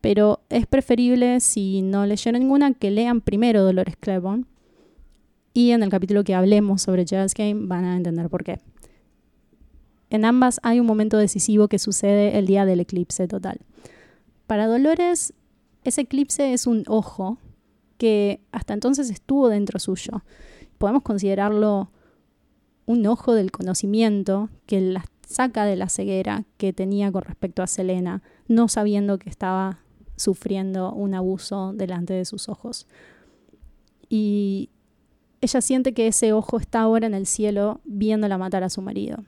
pero 0.00 0.38
es 0.50 0.68
preferible, 0.68 1.40
si 1.40 1.82
no 1.82 2.06
leyeron 2.06 2.42
ninguna, 2.42 2.74
que 2.74 2.92
lean 2.92 3.22
primero 3.22 3.64
Dolores 3.64 3.96
Claiborne. 3.98 4.44
Y 5.52 5.72
en 5.72 5.82
el 5.82 5.88
capítulo 5.88 6.22
que 6.22 6.36
hablemos 6.36 6.82
sobre 6.82 7.04
Jazz 7.04 7.34
Game 7.34 7.66
van 7.66 7.84
a 7.84 7.96
entender 7.96 8.28
por 8.28 8.44
qué. 8.44 8.60
En 10.10 10.24
ambas 10.24 10.60
hay 10.62 10.80
un 10.80 10.86
momento 10.86 11.18
decisivo 11.18 11.68
que 11.68 11.78
sucede 11.78 12.38
el 12.38 12.46
día 12.46 12.64
del 12.64 12.80
eclipse 12.80 13.28
total. 13.28 13.60
Para 14.46 14.66
Dolores, 14.66 15.34
ese 15.84 16.02
eclipse 16.02 16.52
es 16.52 16.66
un 16.66 16.84
ojo 16.86 17.38
que 17.98 18.40
hasta 18.52 18.74
entonces 18.74 19.10
estuvo 19.10 19.48
dentro 19.48 19.78
suyo. 19.78 20.22
Podemos 20.78 21.02
considerarlo 21.02 21.90
un 22.86 23.06
ojo 23.06 23.34
del 23.34 23.50
conocimiento 23.50 24.48
que 24.66 24.80
la 24.80 25.04
saca 25.26 25.66
de 25.66 25.76
la 25.76 25.90
ceguera 25.90 26.44
que 26.56 26.72
tenía 26.72 27.12
con 27.12 27.22
respecto 27.22 27.62
a 27.62 27.66
Selena, 27.66 28.22
no 28.46 28.68
sabiendo 28.68 29.18
que 29.18 29.28
estaba 29.28 29.80
sufriendo 30.16 30.92
un 30.92 31.14
abuso 31.14 31.72
delante 31.74 32.14
de 32.14 32.24
sus 32.24 32.48
ojos. 32.48 32.86
Y 34.08 34.70
ella 35.42 35.60
siente 35.60 35.92
que 35.92 36.06
ese 36.06 36.32
ojo 36.32 36.58
está 36.58 36.80
ahora 36.80 37.06
en 37.06 37.14
el 37.14 37.26
cielo 37.26 37.80
viéndola 37.84 38.38
matar 38.38 38.64
a 38.64 38.70
su 38.70 38.80
marido. 38.80 39.18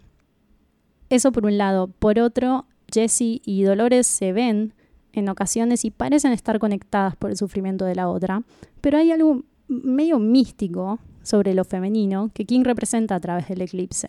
Eso 1.10 1.32
por 1.32 1.44
un 1.44 1.58
lado. 1.58 1.88
Por 1.88 2.18
otro, 2.20 2.66
Jessie 2.90 3.42
y 3.44 3.62
Dolores 3.64 4.06
se 4.06 4.32
ven 4.32 4.74
en 5.12 5.28
ocasiones 5.28 5.84
y 5.84 5.90
parecen 5.90 6.32
estar 6.32 6.58
conectadas 6.58 7.16
por 7.16 7.30
el 7.30 7.36
sufrimiento 7.36 7.84
de 7.84 7.96
la 7.96 8.08
otra, 8.08 8.42
pero 8.80 8.98
hay 8.98 9.10
algo 9.10 9.42
medio 9.66 10.18
místico 10.18 11.00
sobre 11.22 11.52
lo 11.54 11.64
femenino 11.64 12.30
que 12.32 12.44
King 12.44 12.62
representa 12.64 13.16
a 13.16 13.20
través 13.20 13.48
del 13.48 13.60
eclipse. 13.62 14.08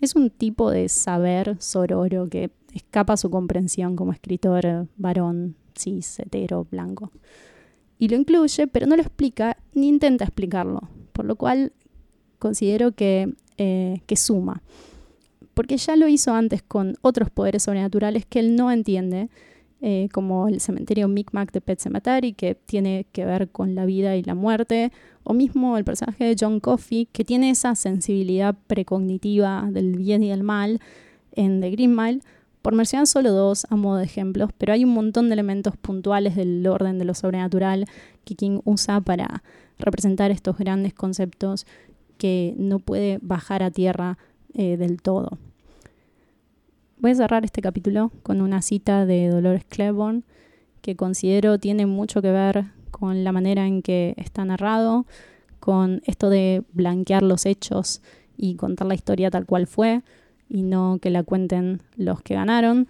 Es 0.00 0.14
un 0.14 0.30
tipo 0.30 0.70
de 0.70 0.88
saber 0.88 1.56
sororo 1.58 2.28
que 2.28 2.50
escapa 2.72 3.14
a 3.14 3.16
su 3.16 3.30
comprensión 3.30 3.96
como 3.96 4.12
escritor 4.12 4.86
varón, 4.96 5.56
cis, 5.76 6.20
hetero, 6.20 6.66
blanco. 6.70 7.10
Y 7.98 8.08
lo 8.08 8.16
incluye, 8.16 8.66
pero 8.66 8.86
no 8.86 8.96
lo 8.96 9.02
explica 9.02 9.56
ni 9.72 9.88
intenta 9.88 10.24
explicarlo, 10.24 10.88
por 11.12 11.24
lo 11.24 11.36
cual 11.36 11.72
considero 12.38 12.92
que, 12.92 13.34
eh, 13.56 14.02
que 14.06 14.16
suma. 14.16 14.62
Porque 15.56 15.78
ya 15.78 15.96
lo 15.96 16.06
hizo 16.06 16.34
antes 16.34 16.62
con 16.62 16.98
otros 17.00 17.30
poderes 17.30 17.62
sobrenaturales 17.62 18.26
que 18.26 18.40
él 18.40 18.56
no 18.56 18.70
entiende, 18.70 19.30
eh, 19.80 20.10
como 20.12 20.48
el 20.48 20.60
cementerio 20.60 21.08
Micmac 21.08 21.50
de 21.50 21.62
Pet 21.62 21.80
Cemetery, 21.80 22.34
que 22.34 22.54
tiene 22.54 23.06
que 23.10 23.24
ver 23.24 23.48
con 23.48 23.74
la 23.74 23.86
vida 23.86 24.16
y 24.16 24.22
la 24.22 24.34
muerte, 24.34 24.92
o 25.24 25.32
mismo 25.32 25.78
el 25.78 25.84
personaje 25.84 26.24
de 26.24 26.36
John 26.38 26.60
Coffey, 26.60 27.06
que 27.06 27.24
tiene 27.24 27.48
esa 27.48 27.74
sensibilidad 27.74 28.54
precognitiva 28.66 29.66
del 29.70 29.96
bien 29.96 30.22
y 30.22 30.28
del 30.28 30.42
mal 30.42 30.78
en 31.32 31.62
The 31.62 31.70
Green 31.70 31.96
Mile, 31.96 32.20
por 32.60 32.74
mencionar 32.74 33.06
solo 33.06 33.32
dos 33.32 33.66
a 33.70 33.76
modo 33.76 33.96
de 33.96 34.04
ejemplos, 34.04 34.50
pero 34.58 34.74
hay 34.74 34.84
un 34.84 34.92
montón 34.92 35.30
de 35.30 35.32
elementos 35.32 35.78
puntuales 35.78 36.36
del 36.36 36.66
orden 36.66 36.98
de 36.98 37.06
lo 37.06 37.14
sobrenatural 37.14 37.86
que 38.24 38.34
King 38.34 38.60
usa 38.64 39.00
para 39.00 39.42
representar 39.78 40.30
estos 40.32 40.58
grandes 40.58 40.92
conceptos 40.92 41.64
que 42.18 42.54
no 42.58 42.78
puede 42.78 43.20
bajar 43.22 43.62
a 43.62 43.70
tierra 43.70 44.18
eh, 44.56 44.76
del 44.76 45.02
todo. 45.02 45.38
Voy 46.98 47.10
a 47.10 47.14
cerrar 47.14 47.44
este 47.44 47.60
capítulo 47.60 48.10
con 48.22 48.40
una 48.40 48.62
cita 48.62 49.04
de 49.04 49.28
Dolores 49.28 49.64
Claiborne 49.68 50.22
que 50.80 50.96
considero 50.96 51.58
tiene 51.58 51.84
mucho 51.84 52.22
que 52.22 52.30
ver 52.30 52.64
con 52.90 53.22
la 53.22 53.32
manera 53.32 53.66
en 53.66 53.82
que 53.82 54.14
está 54.16 54.44
narrado, 54.44 55.04
con 55.60 56.00
esto 56.06 56.30
de 56.30 56.62
blanquear 56.72 57.22
los 57.22 57.44
hechos 57.44 58.00
y 58.36 58.54
contar 58.54 58.86
la 58.86 58.94
historia 58.94 59.30
tal 59.30 59.44
cual 59.44 59.66
fue 59.66 60.02
y 60.48 60.62
no 60.62 60.98
que 61.02 61.10
la 61.10 61.22
cuenten 61.22 61.82
los 61.96 62.22
que 62.22 62.34
ganaron. 62.34 62.88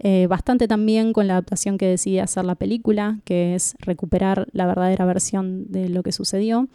Eh, 0.00 0.26
bastante 0.26 0.66
también 0.66 1.12
con 1.12 1.28
la 1.28 1.34
adaptación 1.34 1.78
que 1.78 1.86
decide 1.86 2.20
hacer 2.20 2.44
la 2.44 2.56
película, 2.56 3.20
que 3.24 3.54
es 3.54 3.76
recuperar 3.78 4.48
la 4.52 4.66
verdadera 4.66 5.04
versión 5.04 5.70
de 5.70 5.88
lo 5.88 6.02
que 6.02 6.10
sucedió, 6.10 6.66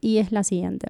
y 0.00 0.18
es 0.18 0.32
la 0.32 0.42
siguiente. 0.42 0.88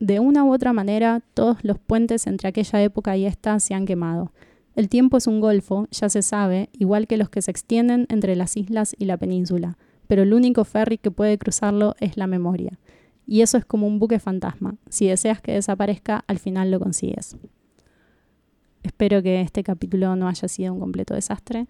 De 0.00 0.20
una 0.20 0.44
u 0.44 0.52
otra 0.52 0.72
manera, 0.72 1.22
todos 1.34 1.58
los 1.62 1.78
puentes 1.78 2.26
entre 2.26 2.48
aquella 2.48 2.82
época 2.82 3.16
y 3.16 3.26
esta 3.26 3.58
se 3.60 3.74
han 3.74 3.86
quemado. 3.86 4.32
El 4.74 4.88
tiempo 4.88 5.16
es 5.16 5.26
un 5.26 5.40
golfo, 5.40 5.86
ya 5.92 6.08
se 6.08 6.22
sabe, 6.22 6.68
igual 6.72 7.06
que 7.06 7.16
los 7.16 7.30
que 7.30 7.42
se 7.42 7.50
extienden 7.50 8.06
entre 8.08 8.34
las 8.34 8.56
islas 8.56 8.96
y 8.98 9.04
la 9.04 9.16
península, 9.16 9.78
pero 10.08 10.22
el 10.22 10.34
único 10.34 10.64
ferry 10.64 10.98
que 10.98 11.12
puede 11.12 11.38
cruzarlo 11.38 11.94
es 12.00 12.16
la 12.16 12.26
memoria. 12.26 12.78
Y 13.26 13.42
eso 13.42 13.56
es 13.56 13.64
como 13.64 13.86
un 13.86 13.98
buque 13.98 14.18
fantasma. 14.18 14.76
Si 14.88 15.06
deseas 15.06 15.40
que 15.40 15.52
desaparezca, 15.52 16.24
al 16.26 16.38
final 16.38 16.70
lo 16.70 16.80
consigues. 16.80 17.36
Espero 18.82 19.22
que 19.22 19.40
este 19.40 19.62
capítulo 19.62 20.14
no 20.16 20.28
haya 20.28 20.48
sido 20.48 20.74
un 20.74 20.80
completo 20.80 21.14
desastre, 21.14 21.66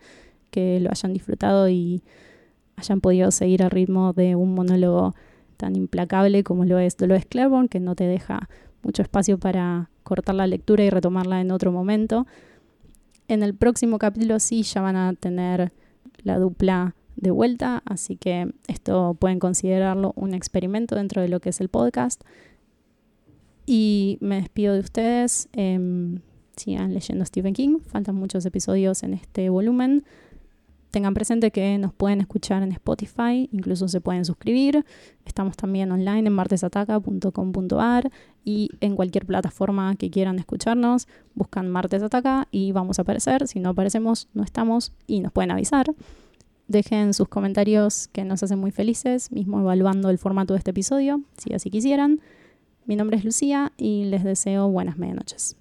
que 0.51 0.81
lo 0.81 0.91
hayan 0.91 1.13
disfrutado 1.13 1.69
y 1.69 2.03
hayan 2.77 3.01
podido 3.01 3.31
seguir 3.31 3.63
al 3.63 3.71
ritmo 3.71 4.13
de 4.13 4.35
un 4.35 4.55
monólogo 4.55 5.15
tan 5.57 5.77
implacable 5.77 6.43
como 6.45 6.65
lo 6.65 6.79
es 6.79 6.97
Dolores 6.97 7.27
Claiborne, 7.27 7.69
que 7.69 7.81
no 7.81 7.95
te 7.95 8.05
deja 8.05 8.49
mucho 8.83 9.03
espacio 9.03 9.39
para 9.39 9.91
cortar 10.03 10.35
la 10.35 10.47
lectura 10.47 10.85
y 10.85 10.91
retomarla 10.91 11.41
en 11.41 11.51
otro 11.51 11.73
momento. 11.73 12.27
En 13.29 13.43
el 13.43 13.55
próximo 13.55 13.99
capítulo 13.99 14.39
sí 14.39 14.63
ya 14.63 14.83
van 14.83 14.97
a 14.97 15.15
tener 15.15 15.73
la 16.23 16.39
dupla 16.39 16.95
de 17.17 17.31
vuelta, 17.31 17.83
así 17.87 18.17
que 18.17 18.53
esto 18.69 19.17
pueden 19.19 19.39
considerarlo 19.39 20.13
un 20.17 20.35
experimento 20.35 20.95
dentro 20.97 21.23
de 21.23 21.29
lo 21.29 21.41
que 21.41 21.51
es 21.51 21.61
el 21.61 21.69
podcast. 21.69 22.23
Y 23.67 24.19
me 24.21 24.37
despido 24.37 24.75
de 24.75 24.81
ustedes. 24.81 25.49
Eh, 25.55 26.19
sigan 26.57 26.95
leyendo 26.95 27.25
Stephen 27.25 27.55
King, 27.55 27.79
faltan 27.87 28.15
muchos 28.15 28.45
episodios 28.47 29.03
en 29.03 29.15
este 29.15 29.49
volumen 29.49 30.05
tengan 30.95 31.13
presente 31.13 31.51
que 31.51 31.77
nos 31.77 31.93
pueden 31.93 32.21
escuchar 32.21 32.63
en 32.63 32.71
Spotify, 32.71 33.49
incluso 33.51 33.89
se 33.89 34.01
pueden 34.01 34.25
suscribir. 34.25 34.85
Estamos 35.27 35.57
también 35.57 35.91
online 35.91 36.29
en 36.29 36.33
martesataca.com.ar 36.33 38.13
y 38.45 38.71
en 38.81 38.95
cualquier 38.95 39.27
plataforma 39.27 39.97
que 39.97 40.09
quieran 40.09 40.39
escucharnos, 40.39 41.09
buscan 41.35 41.69
Martes 41.69 42.01
Ataca 42.01 42.47
y 42.53 42.71
vamos 42.71 43.01
a 43.01 43.03
aparecer. 43.03 43.49
Si 43.49 43.59
no 43.59 43.71
aparecemos, 43.71 44.29
no 44.35 44.45
estamos 44.45 44.93
y 45.09 45.19
nos 45.19 45.33
pueden 45.33 45.51
avisar. 45.51 45.93
Dejen 46.69 47.13
sus 47.13 47.27
comentarios 47.27 48.07
que 48.13 48.25
nos 48.25 48.45
hacen 48.45 48.61
muy 48.61 48.71
felices, 48.71 49.33
mismo 49.33 49.59
evaluando 49.59 50.11
el 50.11 50.19
formato 50.19 50.55
de 50.55 50.59
este 50.59 50.71
episodio, 50.71 51.23
si 51.39 51.55
así 51.55 51.71
quisieran. 51.71 52.21
Mi 52.87 52.95
nombre 52.95 53.17
es 53.17 53.25
Lucía 53.25 53.73
y 53.77 54.05
les 54.05 54.23
deseo 54.23 54.69
buenas 54.69 54.97
medianoches. 54.97 55.57